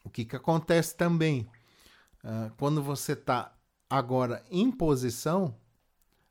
o 0.05 0.11
que, 0.11 0.25
que 0.25 0.37
acontece 0.37 0.95
também? 0.95 1.49
Ah, 2.23 2.51
quando 2.57 2.83
você 2.83 3.13
está 3.13 3.53
agora 3.91 4.45
em 4.51 4.71
posição, 4.71 5.57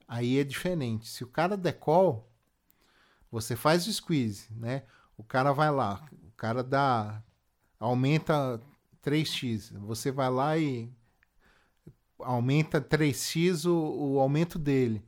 aí 0.08 0.40
é 0.40 0.44
diferente. 0.44 1.08
Se 1.08 1.24
o 1.24 1.28
cara 1.28 1.58
decol, 1.58 2.30
você 3.30 3.56
faz 3.56 3.86
o 3.88 3.94
squeeze, 3.94 4.48
né? 4.52 4.84
O 5.18 5.24
cara 5.24 5.52
vai 5.54 5.72
lá, 5.72 6.06
o 6.24 6.32
cara 6.32 6.64
dá 6.64 7.22
aumenta 7.80 8.62
3x, 9.04 9.72
você 9.80 10.12
vai 10.12 10.30
lá 10.30 10.58
e 10.58 10.92
aumenta 12.20 12.82
3x 12.82 13.66
o, 13.66 14.14
o 14.16 14.20
aumento 14.20 14.58
dele 14.58 15.04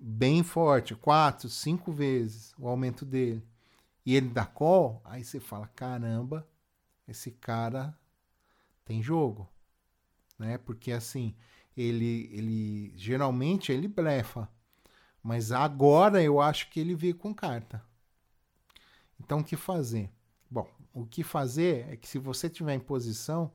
bem 0.00 0.42
forte, 0.42 0.94
quatro, 0.94 1.50
cinco 1.50 1.92
vezes 1.92 2.54
o 2.58 2.66
aumento 2.66 3.04
dele, 3.04 3.44
e 4.04 4.16
ele 4.16 4.28
dá 4.30 4.46
call, 4.46 5.02
aí 5.04 5.22
você 5.22 5.38
fala: 5.38 5.66
caramba, 5.68 6.48
esse 7.06 7.30
cara 7.30 7.94
tem 8.84 9.02
jogo, 9.02 9.46
né? 10.38 10.56
Porque 10.56 10.90
assim, 10.90 11.34
ele, 11.76 12.30
ele 12.32 12.92
geralmente 12.96 13.70
ele 13.70 13.86
blefa, 13.86 14.48
mas 15.22 15.52
agora 15.52 16.22
eu 16.22 16.40
acho 16.40 16.70
que 16.70 16.80
ele 16.80 16.94
veio 16.94 17.14
com 17.14 17.34
carta. 17.34 17.84
Então 19.20 19.40
o 19.40 19.44
que 19.44 19.56
fazer? 19.56 20.10
Bom, 20.50 20.68
o 20.92 21.06
que 21.06 21.22
fazer 21.22 21.86
é 21.88 21.96
que 21.96 22.08
se 22.08 22.18
você 22.18 22.48
tiver 22.48 22.74
em 22.74 22.80
posição, 22.80 23.52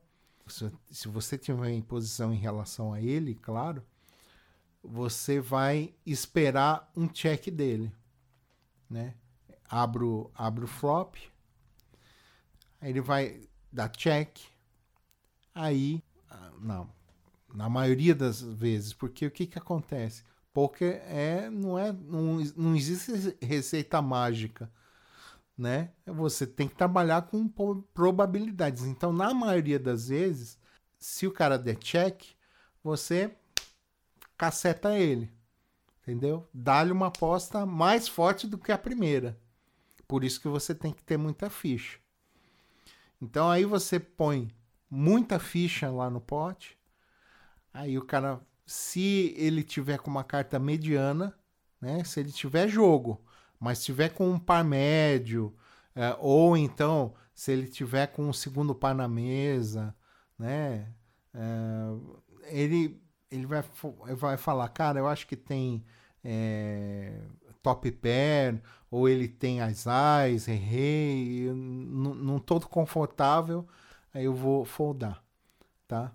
se 0.47 1.07
você 1.07 1.37
tiver 1.37 1.71
em 1.71 1.81
posição 1.81 2.33
em 2.33 2.37
relação 2.37 2.93
a 2.93 3.01
ele, 3.01 3.35
claro, 3.35 3.83
você 4.83 5.39
vai 5.39 5.93
esperar 6.05 6.89
um 6.95 7.07
check 7.07 7.49
dele, 7.49 7.91
né? 8.89 9.15
Abro, 9.67 10.31
abro 10.35 10.67
flop, 10.67 11.15
ele 12.81 13.01
vai 13.01 13.41
dar 13.71 13.89
check, 13.89 14.37
aí, 15.53 16.03
ah, 16.29 16.51
não, 16.59 16.87
na 17.53 17.67
maioria 17.67 18.13
das 18.13 18.41
vezes, 18.41 18.93
porque 18.93 19.25
o 19.25 19.31
que 19.31 19.47
que 19.47 19.57
acontece? 19.57 20.23
Poker 20.53 21.01
é, 21.07 21.49
não 21.49 21.77
é, 21.77 21.91
não, 21.91 22.37
não 22.55 22.75
existe 22.75 23.35
receita 23.41 24.01
mágica, 24.01 24.71
né? 25.57 25.91
Você 26.05 26.45
tem 26.45 26.67
que 26.67 26.75
trabalhar 26.75 27.23
com 27.23 27.47
probabilidades. 27.93 28.83
Então, 28.83 29.13
na 29.13 29.33
maioria 29.33 29.79
das 29.79 30.09
vezes, 30.09 30.59
se 30.97 31.25
o 31.25 31.31
cara 31.31 31.57
der 31.57 31.77
check, 31.77 32.23
você 32.83 33.35
caceta 34.37 34.97
ele. 34.97 35.31
Entendeu? 36.01 36.47
Dá-lhe 36.53 36.91
uma 36.91 37.07
aposta 37.07 37.65
mais 37.65 38.07
forte 38.07 38.45
do 38.45 38.57
que 38.57 38.71
a 38.71 38.77
primeira. 38.77 39.39
Por 40.07 40.23
isso 40.23 40.39
que 40.39 40.47
você 40.47 40.75
tem 40.75 40.93
que 40.93 41.03
ter 41.03 41.17
muita 41.17 41.49
ficha. 41.49 41.97
Então 43.19 43.49
aí 43.49 43.65
você 43.65 43.99
põe 43.99 44.51
muita 44.89 45.39
ficha 45.39 45.89
lá 45.89 46.09
no 46.09 46.21
pote. 46.21 46.77
Aí 47.73 47.97
o 47.97 48.05
cara, 48.05 48.39
se 48.67 49.33
ele 49.35 49.63
tiver 49.63 49.97
com 49.97 50.11
uma 50.11 50.23
carta 50.23 50.59
mediana, 50.59 51.35
né? 51.81 52.03
Se 52.03 52.19
ele 52.19 52.31
tiver 52.31 52.67
jogo, 52.67 53.24
mas 53.65 53.83
tiver 53.83 54.09
com 54.09 54.29
um 54.29 54.37
par 54.37 54.63
médio, 54.63 55.51
é, 55.95 56.15
ou 56.19 56.55
então 56.55 57.15
se 57.33 57.51
ele 57.51 57.67
tiver 57.67 58.05
com 58.07 58.29
um 58.29 58.33
segundo 58.33 58.75
par 58.75 58.93
na 58.93 59.07
mesa, 59.07 59.95
né? 60.37 60.87
É, 61.33 62.51
ele 62.51 63.01
ele 63.31 63.47
vai, 63.47 63.63
vai 64.15 64.37
falar, 64.37 64.69
cara, 64.69 64.99
eu 64.99 65.07
acho 65.07 65.25
que 65.25 65.35
tem 65.35 65.83
é, 66.23 67.21
top 67.63 67.91
pair, 67.91 68.61
ou 68.91 69.09
ele 69.09 69.27
tem 69.27 69.61
as 69.61 69.85
eyes, 69.87 70.45
rei, 70.45 71.51
não 71.51 72.37
todo 72.39 72.67
confortável, 72.67 73.67
aí 74.13 74.25
eu 74.25 74.33
vou 74.35 74.63
foldar, 74.63 75.23
tá? 75.87 76.13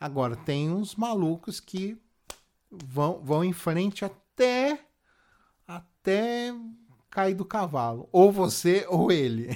Agora, 0.00 0.34
tem 0.34 0.70
uns 0.70 0.96
malucos 0.96 1.60
que 1.60 2.00
vão, 2.70 3.20
vão 3.22 3.44
em 3.44 3.52
frente 3.52 4.02
até 4.02 4.83
até 6.04 6.54
cair 7.10 7.34
do 7.34 7.46
cavalo, 7.46 8.08
ou 8.12 8.30
você 8.30 8.84
ou 8.90 9.10
ele. 9.10 9.48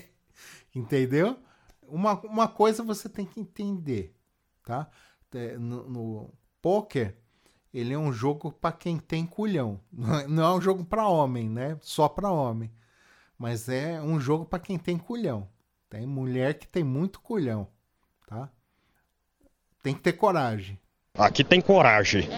Entendeu? 0.74 1.38
Uma, 1.82 2.18
uma 2.22 2.48
coisa 2.48 2.82
você 2.82 3.08
tem 3.08 3.26
que 3.26 3.38
entender, 3.38 4.16
tá? 4.64 4.88
É, 5.32 5.58
no, 5.58 5.88
no 5.88 6.34
poker, 6.62 7.16
ele 7.72 7.92
é 7.92 7.98
um 7.98 8.12
jogo 8.12 8.50
para 8.50 8.72
quem 8.72 8.98
tem 8.98 9.26
culhão. 9.26 9.80
Não 10.28 10.44
é 10.44 10.54
um 10.54 10.60
jogo 10.60 10.84
para 10.84 11.06
homem, 11.06 11.50
né? 11.50 11.76
Só 11.82 12.08
para 12.08 12.30
homem. 12.30 12.72
Mas 13.36 13.68
é 13.68 14.00
um 14.00 14.18
jogo 14.18 14.46
para 14.46 14.60
quem 14.60 14.78
tem 14.78 14.96
culhão. 14.96 15.48
Tem 15.90 16.06
mulher 16.06 16.54
que 16.54 16.66
tem 16.66 16.82
muito 16.82 17.20
culhão, 17.20 17.68
tá? 18.26 18.48
Tem 19.82 19.92
que 19.92 20.00
ter 20.00 20.14
coragem. 20.14 20.80
Aqui 21.14 21.44
tem 21.44 21.60
coragem. 21.60 22.28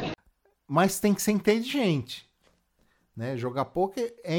Mas 0.66 0.98
tem 0.98 1.14
que 1.14 1.22
ser 1.22 1.32
inteligente. 1.32 2.28
Né? 3.16 3.36
Jogar 3.36 3.64
poker 3.66 4.14
é, 4.22 4.36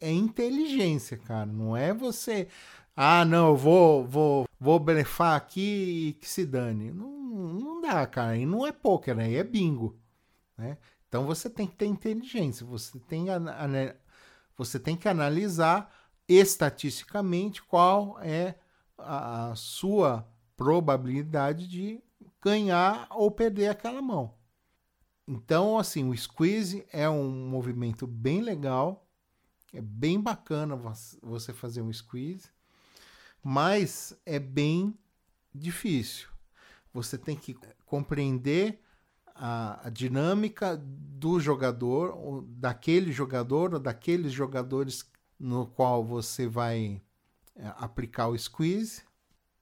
é 0.00 0.12
inteligência, 0.12 1.16
cara. 1.18 1.46
Não 1.46 1.76
é 1.76 1.92
você. 1.92 2.48
Ah, 2.96 3.24
não, 3.24 3.48
eu 3.48 3.56
vou, 3.56 4.06
vou, 4.06 4.48
vou 4.60 4.78
blefar 4.78 5.36
aqui 5.36 6.10
e 6.10 6.12
que 6.14 6.28
se 6.28 6.46
dane. 6.46 6.92
Não, 6.92 7.10
não 7.10 7.80
dá, 7.80 8.06
cara. 8.06 8.36
E 8.36 8.46
não 8.46 8.64
é 8.64 8.70
poker, 8.70 9.18
aí 9.18 9.34
é 9.34 9.42
bingo. 9.42 9.98
Né? 10.56 10.78
Então 11.08 11.26
você 11.26 11.50
tem 11.50 11.66
que 11.66 11.74
ter 11.74 11.86
inteligência. 11.86 12.64
Você 12.64 12.98
tem, 13.00 13.26
você 14.56 14.78
tem 14.78 14.96
que 14.96 15.08
analisar 15.08 15.92
estatisticamente 16.28 17.62
qual 17.62 18.18
é 18.20 18.54
a 18.96 19.52
sua 19.56 20.26
probabilidade 20.56 21.66
de 21.66 22.00
ganhar 22.40 23.08
ou 23.10 23.30
perder 23.30 23.68
aquela 23.68 24.00
mão. 24.00 24.34
Então, 25.26 25.78
assim, 25.78 26.08
o 26.08 26.16
squeeze 26.16 26.86
é 26.92 27.08
um 27.08 27.48
movimento 27.48 28.06
bem 28.06 28.42
legal, 28.42 29.06
é 29.72 29.80
bem 29.80 30.20
bacana 30.20 30.76
você 31.22 31.52
fazer 31.52 31.80
um 31.82 31.92
squeeze. 31.92 32.48
Mas 33.42 34.16
é 34.24 34.38
bem 34.38 34.96
difícil. 35.54 36.28
Você 36.92 37.18
tem 37.18 37.36
que 37.36 37.56
compreender 37.84 38.80
a, 39.34 39.86
a 39.86 39.90
dinâmica 39.90 40.76
do 40.80 41.40
jogador, 41.40 42.42
daquele 42.46 43.12
jogador 43.12 43.74
ou 43.74 43.80
daqueles 43.80 44.32
jogadores 44.32 45.04
no 45.38 45.66
qual 45.66 46.04
você 46.04 46.46
vai 46.46 47.02
é, 47.56 47.66
aplicar 47.76 48.28
o 48.28 48.38
squeeze 48.38 49.02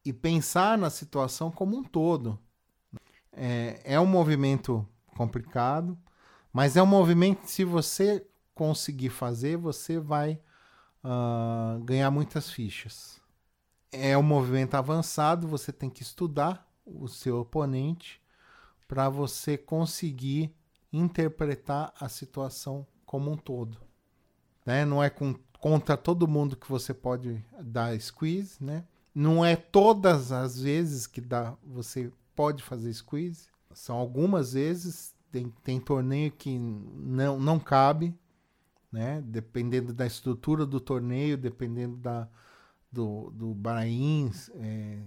e 0.05 0.13
pensar 0.13 0.77
na 0.77 0.91
situação 0.91 1.51
como 1.51 1.77
um 1.77 1.83
todo. 1.83 2.39
É, 3.33 3.81
é 3.85 4.01
um 4.01 4.07
movimento 4.07 4.87
complicado, 5.17 5.99
mas 6.53 6.77
é 6.77 6.83
um 6.83 6.87
movimento 6.87 7.43
que, 7.43 7.51
se 7.51 7.65
você 7.65 8.27
conseguir 8.55 9.11
fazer, 9.11 9.57
você 9.57 9.99
vai 9.99 10.39
uh, 11.05 11.83
ganhar 11.85 12.11
muitas 12.11 12.51
fichas. 12.51 13.21
É 13.91 14.17
um 14.17 14.23
movimento 14.23 14.75
avançado, 14.75 15.49
você 15.49 15.73
tem 15.73 15.91
que 15.91 16.03
estudar 16.03 16.67
o 16.85 17.09
seu 17.09 17.41
oponente 17.41 18.21
para 18.89 19.09
você 19.09 19.57
conseguir 19.57 20.55
interpretar 20.93 21.93
a 21.99 22.09
situação 22.09 22.87
como 23.07 23.31
um 23.31 23.37
todo. 23.37 23.79
Né? 24.65 24.85
Não 24.85 25.03
é 25.03 25.11
com, 25.11 25.35
contra 25.59 25.97
todo 25.97 26.29
mundo 26.29 26.57
que 26.57 26.69
você 26.69 26.93
pode 26.93 27.45
dar 27.61 27.99
squeeze, 28.01 28.63
né? 28.63 28.85
Não 29.15 29.45
é 29.45 29.57
todas 29.57 30.33
as 30.33 30.61
vezes 30.61 31.07
que 31.07 31.21
dá, 31.21 31.55
você 31.63 32.11
pode 32.35 32.63
fazer 32.63 32.93
squeeze. 32.95 33.52
São 33.75 33.97
algumas 33.97 34.53
vezes, 34.53 35.15
tem, 35.31 35.53
tem 35.63 35.81
torneio 35.81 36.31
que 36.31 36.59
não, 36.59 37.39
não 37.39 37.59
cabe, 37.59 38.15
né? 38.93 39.23
Dependendo 39.25 39.93
da 39.93 40.07
estrutura 40.07 40.67
do 40.67 40.79
torneio, 40.79 41.39
dependendo 41.39 41.97
da, 41.97 42.29
do, 42.91 43.31
do 43.31 43.55
Bahrein, 43.55 44.31
é, 44.55 44.99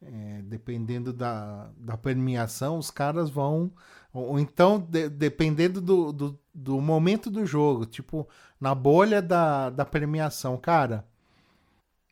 é, 0.00 0.42
dependendo 0.42 1.12
da, 1.12 1.70
da 1.76 1.96
premiação, 1.96 2.78
os 2.78 2.90
caras 2.90 3.28
vão. 3.30 3.72
Ou, 4.12 4.30
ou 4.30 4.38
então, 4.38 4.78
de, 4.78 5.08
dependendo 5.08 5.80
do, 5.80 6.12
do, 6.12 6.38
do, 6.54 6.80
momento 6.80 7.30
do 7.30 7.44
jogo, 7.44 7.86
tipo, 7.86 8.28
na 8.60 8.74
bolha 8.74 9.20
da, 9.20 9.70
da 9.70 9.84
premiação, 9.84 10.56
cara. 10.56 11.04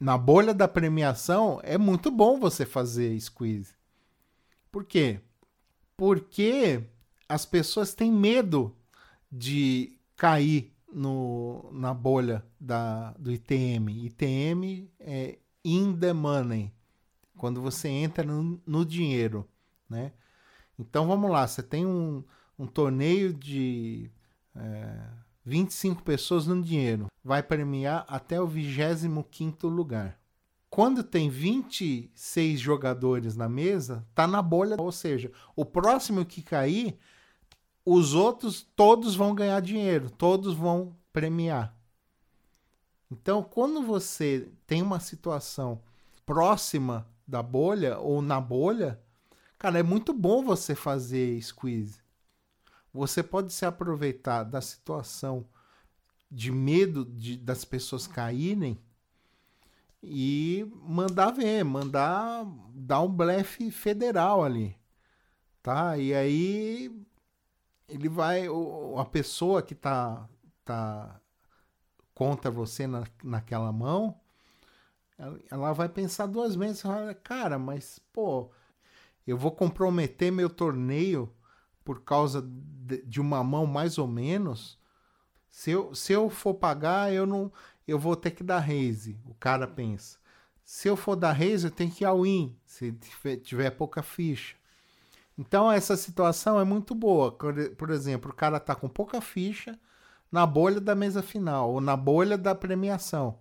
Na 0.01 0.17
bolha 0.17 0.55
da 0.55 0.67
premiação 0.67 1.61
é 1.63 1.77
muito 1.77 2.11
bom 2.11 2.41
você 2.41 2.65
fazer 2.65 3.21
squeeze. 3.21 3.75
Por 4.73 4.85
quê? 4.85 5.21
Porque 6.01 6.83
as 7.29 7.45
pessoas 7.45 7.93
têm 7.93 8.11
medo 8.11 8.75
de 9.31 9.99
cair 10.17 10.73
no, 10.91 11.69
na 11.75 11.93
bolha 11.93 12.43
da, 12.59 13.13
do 13.19 13.31
ITM. 13.31 14.07
ITM 14.07 14.91
é 14.99 15.39
in 15.63 15.95
the 15.95 16.15
money 16.15 16.73
quando 17.37 17.61
você 17.61 17.89
entra 17.89 18.25
no, 18.25 18.59
no 18.67 18.83
dinheiro, 18.83 19.47
né? 19.91 20.13
Então 20.79 21.07
vamos 21.07 21.31
lá, 21.31 21.47
você 21.47 21.63
tem 21.63 21.85
um, 21.85 22.25
um 22.59 22.67
torneio 22.67 23.35
de 23.35 24.11
é, 24.57 25.07
25 25.45 26.03
pessoas 26.03 26.47
no 26.47 26.63
dinheiro, 26.63 27.09
vai 27.23 27.43
premiar 27.43 28.07
até 28.09 28.41
o 28.41 28.47
25 28.47 29.69
lugar. 29.69 30.19
Quando 30.71 31.03
tem 31.03 31.29
26 31.29 32.61
jogadores 32.61 33.35
na 33.35 33.49
mesa, 33.49 34.07
tá 34.15 34.25
na 34.25 34.41
bolha, 34.41 34.77
ou 34.79 34.93
seja, 34.93 35.33
o 35.57 35.65
próximo 35.65 36.25
que 36.25 36.43
cair, 36.43 36.97
os 37.85 38.15
outros 38.15 38.63
todos 38.77 39.17
vão 39.17 39.35
ganhar 39.35 39.61
dinheiro, 39.61 40.09
todos 40.09 40.55
vão 40.55 40.97
premiar. 41.13 41.77
Então, 43.11 43.43
quando 43.43 43.83
você 43.83 44.49
tem 44.65 44.81
uma 44.81 45.01
situação 45.01 45.83
próxima 46.25 47.05
da 47.27 47.43
bolha 47.43 47.99
ou 47.99 48.23
na 48.23 48.41
bolha, 48.41 49.01
cara, 49.59 49.81
é 49.81 49.83
muito 49.83 50.13
bom 50.13 50.45
você 50.45 50.77
fazer 50.77 51.43
squeeze. 51.43 51.99
Você 52.95 53.25
pode 53.25 53.53
se 53.53 53.67
aproveitar 53.67 54.45
da 54.45 54.61
situação 54.61 55.45
de 56.31 56.53
medo 56.53 57.05
de, 57.05 57.37
das 57.37 57.65
pessoas 57.65 58.07
caírem 58.07 58.79
e 60.03 60.67
mandar 60.83 61.31
ver, 61.31 61.65
mandar 61.65 62.47
dar 62.75 63.01
um 63.01 63.09
blefe 63.09 63.71
federal 63.71 64.43
ali, 64.43 64.77
tá? 65.63 65.99
E 65.99 66.15
aí 66.15 67.05
ele 67.89 68.09
vai, 68.09 68.47
a 68.97 69.05
pessoa 69.05 69.63
que 69.63 69.75
tá, 69.75 70.29
tá 70.65 71.21
contra 72.15 72.51
você 72.51 72.87
na, 72.87 73.05
naquela 73.23 73.73
mão, 73.73 74.19
ela 75.51 75.73
vai 75.73 75.89
pensar 75.89 76.27
duas 76.27 76.55
vezes. 76.55 76.83
Cara, 77.23 77.59
mas, 77.59 77.99
pô, 78.13 78.51
eu 79.27 79.37
vou 79.37 79.53
comprometer 79.53 80.33
meu 80.33 80.49
torneio 80.49 81.31
por 81.85 82.03
causa 82.03 82.41
de, 82.43 83.03
de 83.03 83.21
uma 83.21 83.45
mão 83.45 83.67
mais 83.67 83.99
ou 83.99 84.07
menos. 84.07 84.79
Se 85.51 85.73
eu, 85.73 85.95
se 85.95 86.13
eu 86.13 86.31
for 86.31 86.55
pagar, 86.55 87.13
eu 87.13 87.27
não 87.27 87.53
eu 87.91 87.99
vou 87.99 88.15
ter 88.15 88.31
que 88.31 88.45
dar 88.45 88.61
raise. 88.61 89.19
O 89.27 89.35
cara 89.35 89.67
pensa. 89.67 90.19
Se 90.65 90.89
eu 90.89 90.97
for 90.97 91.17
dar 91.17 91.33
raise, 91.33 91.65
eu 91.65 91.71
tenho 91.71 91.91
que 91.91 92.05
ir 92.05 92.07
ao 92.07 92.23
win, 92.23 92.57
se 92.65 92.93
tiver, 93.43 93.71
pouca 93.71 94.03
ficha. 94.03 94.55
Então 95.37 95.71
essa 95.71 95.97
situação 95.97 96.61
é 96.61 96.65
muito 96.65 96.95
boa. 96.95 97.33
Por 97.77 97.91
exemplo, 97.91 98.31
o 98.31 98.35
cara 98.35 98.61
tá 98.61 98.75
com 98.75 98.89
pouca 98.89 99.21
ficha 99.21 99.79
na 100.31 100.47
bolha 100.47 100.81
da 100.81 100.95
mesa 100.95 101.23
final 101.23 101.73
ou 101.73 101.81
na 101.81 101.97
bolha 101.97 102.39
da 102.39 102.55
premiação, 102.55 103.39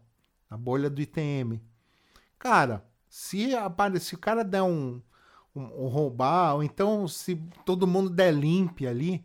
na 0.49 0.57
bolha 0.57 0.89
do 0.89 1.01
ITM. 1.01 1.61
Cara, 2.39 2.83
se 3.07 3.55
aparecer, 3.55 4.15
o 4.15 4.19
cara 4.19 4.43
der 4.43 4.63
um, 4.63 4.99
um, 5.55 5.61
um, 5.61 5.87
roubar, 5.87 6.55
ou 6.55 6.63
então 6.63 7.07
se 7.07 7.35
todo 7.65 7.85
mundo 7.85 8.09
der 8.09 8.33
limpe 8.33 8.87
ali, 8.87 9.23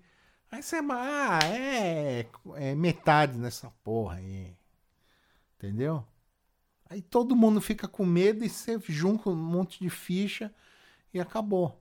aí 0.51 0.63
você 0.63 0.77
ah, 0.91 1.39
é, 1.45 2.27
é 2.57 2.75
metade 2.75 3.39
nessa 3.39 3.71
porra 3.83 4.17
aí. 4.17 4.55
Entendeu? 5.65 6.05
Aí 6.89 7.01
todo 7.01 7.37
mundo 7.37 7.61
fica 7.61 7.89
com 7.89 8.05
medo 8.05 8.45
e 8.45 8.49
você 8.49 8.79
junta 8.87 9.31
um 9.31 9.37
monte 9.37 9.81
de 9.81 9.91
ficha 9.91 10.55
e 11.13 11.21
acabou. 11.21 11.81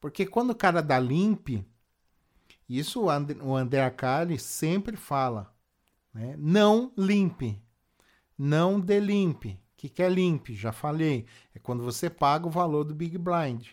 Porque 0.00 0.26
quando 0.26 0.50
o 0.50 0.56
cara 0.56 0.82
dá 0.82 0.98
limpe, 0.98 1.64
isso 2.68 3.02
o 3.02 3.10
André, 3.10 3.42
o 3.42 3.54
André 3.54 3.82
Acari 3.82 4.38
sempre 4.38 4.96
fala, 4.96 5.54
né? 6.12 6.34
Não 6.38 6.92
limpe, 6.96 7.60
não 8.38 8.80
delimpe 8.80 9.58
que, 9.84 9.88
que 9.88 10.02
é 10.02 10.08
limp? 10.08 10.48
Já 10.50 10.72
falei. 10.72 11.26
É 11.54 11.58
quando 11.58 11.82
você 11.82 12.08
paga 12.08 12.46
o 12.46 12.50
valor 12.50 12.84
do 12.84 12.94
Big 12.94 13.18
Blind. 13.18 13.68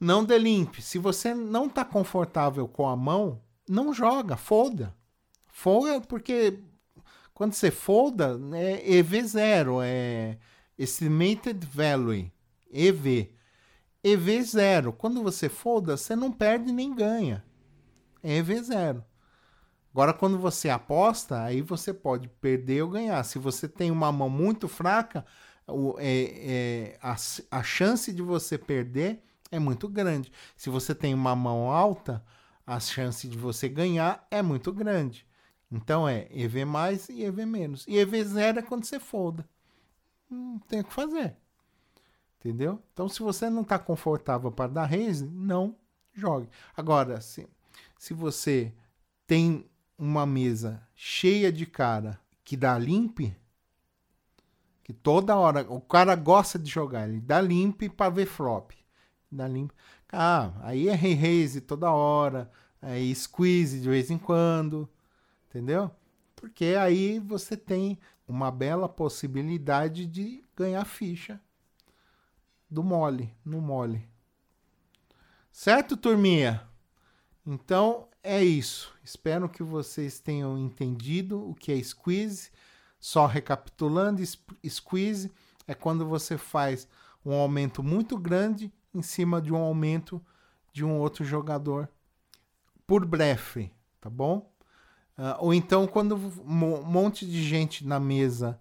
Não 0.00 0.24
dê 0.24 0.38
limp. 0.38 0.80
Se 0.80 0.98
você 0.98 1.32
não 1.34 1.66
está 1.66 1.84
confortável 1.84 2.66
com 2.66 2.88
a 2.88 2.96
mão, 2.96 3.40
não 3.68 3.94
joga, 3.94 4.36
folda. 4.36 4.94
Folda 5.46 6.00
porque 6.00 6.58
quando 7.34 7.54
você 7.54 7.70
folda, 7.70 8.38
é 8.54 8.88
EV0, 8.88 9.82
é 9.84 10.38
Estimated 10.78 11.66
Value, 11.66 12.30
EV. 12.70 13.34
EV0. 14.04 14.92
Quando 14.92 15.22
você 15.22 15.48
folda, 15.48 15.96
você 15.96 16.16
não 16.16 16.32
perde 16.32 16.72
nem 16.72 16.94
ganha. 16.94 17.44
É 18.22 18.40
EV0. 18.40 19.02
Agora, 19.92 20.12
quando 20.12 20.38
você 20.38 20.70
aposta, 20.70 21.42
aí 21.42 21.60
você 21.60 21.92
pode 21.92 22.28
perder 22.28 22.82
ou 22.82 22.90
ganhar. 22.90 23.22
Se 23.24 23.38
você 23.38 23.68
tem 23.68 23.90
uma 23.90 24.10
mão 24.10 24.30
muito 24.30 24.66
fraca, 24.66 25.24
o, 25.66 25.96
é, 25.98 26.94
é, 26.94 26.98
a, 27.02 27.14
a 27.50 27.62
chance 27.62 28.12
de 28.12 28.22
você 28.22 28.56
perder 28.56 29.22
é 29.50 29.58
muito 29.58 29.88
grande. 29.88 30.32
Se 30.56 30.70
você 30.70 30.94
tem 30.94 31.12
uma 31.12 31.36
mão 31.36 31.70
alta, 31.70 32.24
a 32.66 32.80
chance 32.80 33.28
de 33.28 33.36
você 33.36 33.68
ganhar 33.68 34.26
é 34.30 34.40
muito 34.40 34.72
grande. 34.72 35.26
Então 35.72 36.06
é 36.06 36.28
EV 36.30 36.66
mais 36.66 37.08
e 37.08 37.22
EV 37.22 37.46
menos. 37.46 37.86
E 37.88 37.96
EV 37.96 38.22
zero 38.24 38.58
é 38.58 38.62
quando 38.62 38.84
você 38.84 39.00
folda. 39.00 39.48
Não 40.28 40.58
tem 40.58 40.80
o 40.80 40.84
que 40.84 40.92
fazer. 40.92 41.34
Entendeu? 42.38 42.82
Então, 42.92 43.08
se 43.08 43.20
você 43.20 43.48
não 43.48 43.62
está 43.62 43.78
confortável 43.78 44.52
para 44.52 44.70
dar 44.70 44.84
raise, 44.84 45.24
não 45.24 45.74
jogue. 46.12 46.48
Agora, 46.76 47.20
se, 47.20 47.48
se 47.98 48.12
você 48.12 48.74
tem 49.26 49.64
uma 49.96 50.26
mesa 50.26 50.86
cheia 50.94 51.50
de 51.52 51.64
cara 51.64 52.20
que 52.44 52.56
dá 52.56 52.76
limpe, 52.78 53.34
que 54.82 54.92
toda 54.92 55.36
hora 55.36 55.64
o 55.72 55.80
cara 55.80 56.14
gosta 56.16 56.58
de 56.58 56.68
jogar, 56.68 57.08
ele 57.08 57.20
dá 57.20 57.40
limpe 57.40 57.88
para 57.88 58.10
ver 58.10 58.26
flop. 58.26 58.72
Dá 59.30 59.48
limpe. 59.48 59.72
Ah, 60.12 60.52
aí 60.60 60.88
é 60.88 60.94
raise 60.94 61.60
toda 61.60 61.92
hora, 61.92 62.50
aí 62.82 63.14
squeeze 63.14 63.80
de 63.80 63.88
vez 63.88 64.10
em 64.10 64.18
quando, 64.18 64.88
entendeu? 65.52 65.90
Porque 66.34 66.76
aí 66.80 67.18
você 67.18 67.56
tem 67.56 67.98
uma 68.26 68.50
bela 68.50 68.88
possibilidade 68.88 70.06
de 70.06 70.42
ganhar 70.56 70.84
ficha 70.86 71.38
do 72.70 72.82
mole, 72.82 73.34
no 73.44 73.60
mole. 73.60 74.08
Certo, 75.52 75.94
turminha? 75.94 76.66
Então, 77.46 78.08
é 78.22 78.42
isso. 78.42 78.94
Espero 79.04 79.46
que 79.46 79.62
vocês 79.62 80.18
tenham 80.18 80.56
entendido 80.56 81.46
o 81.46 81.54
que 81.54 81.70
é 81.70 81.82
squeeze. 81.82 82.50
Só 82.98 83.26
recapitulando, 83.26 84.22
squeeze 84.66 85.30
é 85.66 85.74
quando 85.74 86.08
você 86.08 86.38
faz 86.38 86.88
um 87.24 87.34
aumento 87.34 87.82
muito 87.82 88.16
grande 88.16 88.72
em 88.94 89.02
cima 89.02 89.42
de 89.42 89.52
um 89.52 89.56
aumento 89.56 90.24
de 90.72 90.84
um 90.84 90.98
outro 90.98 91.24
jogador 91.24 91.88
por 92.86 93.04
brefe, 93.04 93.70
tá 94.00 94.08
bom? 94.08 94.51
Uh, 95.22 95.38
ou 95.38 95.54
então, 95.54 95.86
quando 95.86 96.16
um 96.16 96.82
monte 96.82 97.24
de 97.24 97.44
gente 97.44 97.86
na 97.86 98.00
mesa 98.00 98.58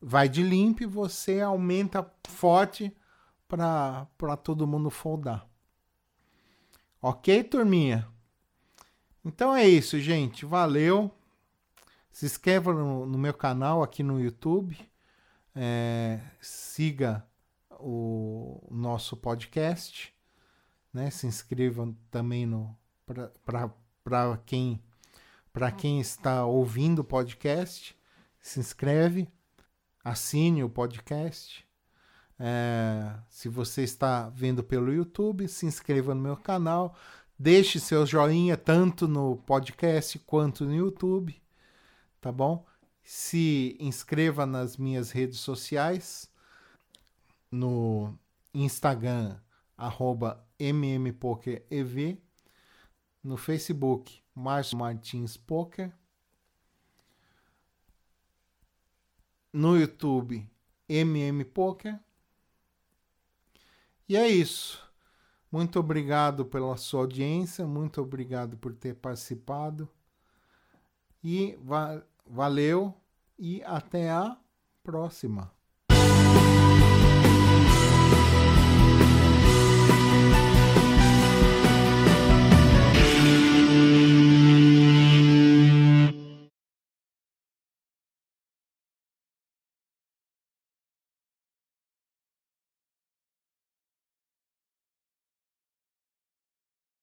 vai 0.00 0.28
de 0.28 0.44
limpo, 0.44 0.88
você 0.88 1.40
aumenta 1.40 2.08
forte 2.28 2.96
para 3.48 4.36
todo 4.40 4.64
mundo 4.64 4.90
foldar. 4.90 5.44
Ok, 7.02 7.42
turminha? 7.42 8.06
Então 9.24 9.56
é 9.56 9.66
isso, 9.66 9.98
gente. 9.98 10.46
Valeu. 10.46 11.10
Se 12.12 12.26
inscreva 12.26 12.72
no, 12.72 13.06
no 13.06 13.18
meu 13.18 13.34
canal 13.34 13.82
aqui 13.82 14.04
no 14.04 14.20
YouTube. 14.20 14.78
É, 15.52 16.20
siga 16.40 17.26
o, 17.80 18.62
o 18.70 18.72
nosso 18.72 19.16
podcast. 19.16 20.14
Né? 20.92 21.10
Se 21.10 21.26
inscreva 21.26 21.92
também 22.08 22.46
no 22.46 22.72
para 24.04 24.38
quem 24.46 24.80
para 25.54 25.70
quem 25.70 26.00
está 26.00 26.44
ouvindo 26.44 26.98
o 26.98 27.04
podcast, 27.04 27.96
se 28.40 28.58
inscreve, 28.58 29.28
assine 30.02 30.64
o 30.64 30.68
podcast. 30.68 31.64
É, 32.40 33.14
se 33.28 33.48
você 33.48 33.84
está 33.84 34.28
vendo 34.30 34.64
pelo 34.64 34.92
YouTube, 34.92 35.46
se 35.46 35.64
inscreva 35.64 36.12
no 36.12 36.20
meu 36.20 36.36
canal, 36.36 36.96
deixe 37.38 37.78
seu 37.78 38.04
joinha 38.04 38.56
tanto 38.56 39.06
no 39.06 39.36
podcast 39.46 40.18
quanto 40.18 40.64
no 40.64 40.74
YouTube, 40.74 41.40
tá 42.20 42.32
bom? 42.32 42.66
Se 43.04 43.76
inscreva 43.78 44.44
nas 44.44 44.76
minhas 44.76 45.12
redes 45.12 45.38
sociais, 45.38 46.28
no 47.48 48.12
Instagram, 48.52 49.36
arroba 49.76 50.44
mmpokerev, 50.58 52.20
no 53.24 53.38
Facebook, 53.38 54.22
Márcio 54.34 54.76
Martins 54.76 55.36
Poker. 55.36 55.90
No 59.50 59.78
YouTube, 59.78 60.46
MM 60.88 61.44
Poker. 61.46 61.98
E 64.06 64.16
é 64.16 64.28
isso. 64.28 64.84
Muito 65.50 65.78
obrigado 65.78 66.44
pela 66.44 66.76
sua 66.76 67.02
audiência, 67.02 67.66
muito 67.66 68.02
obrigado 68.02 68.58
por 68.58 68.74
ter 68.74 68.94
participado. 68.96 69.88
E 71.22 71.56
va 71.62 72.04
valeu 72.26 72.92
e 73.38 73.62
até 73.62 74.10
a 74.10 74.36
próxima. 74.82 75.53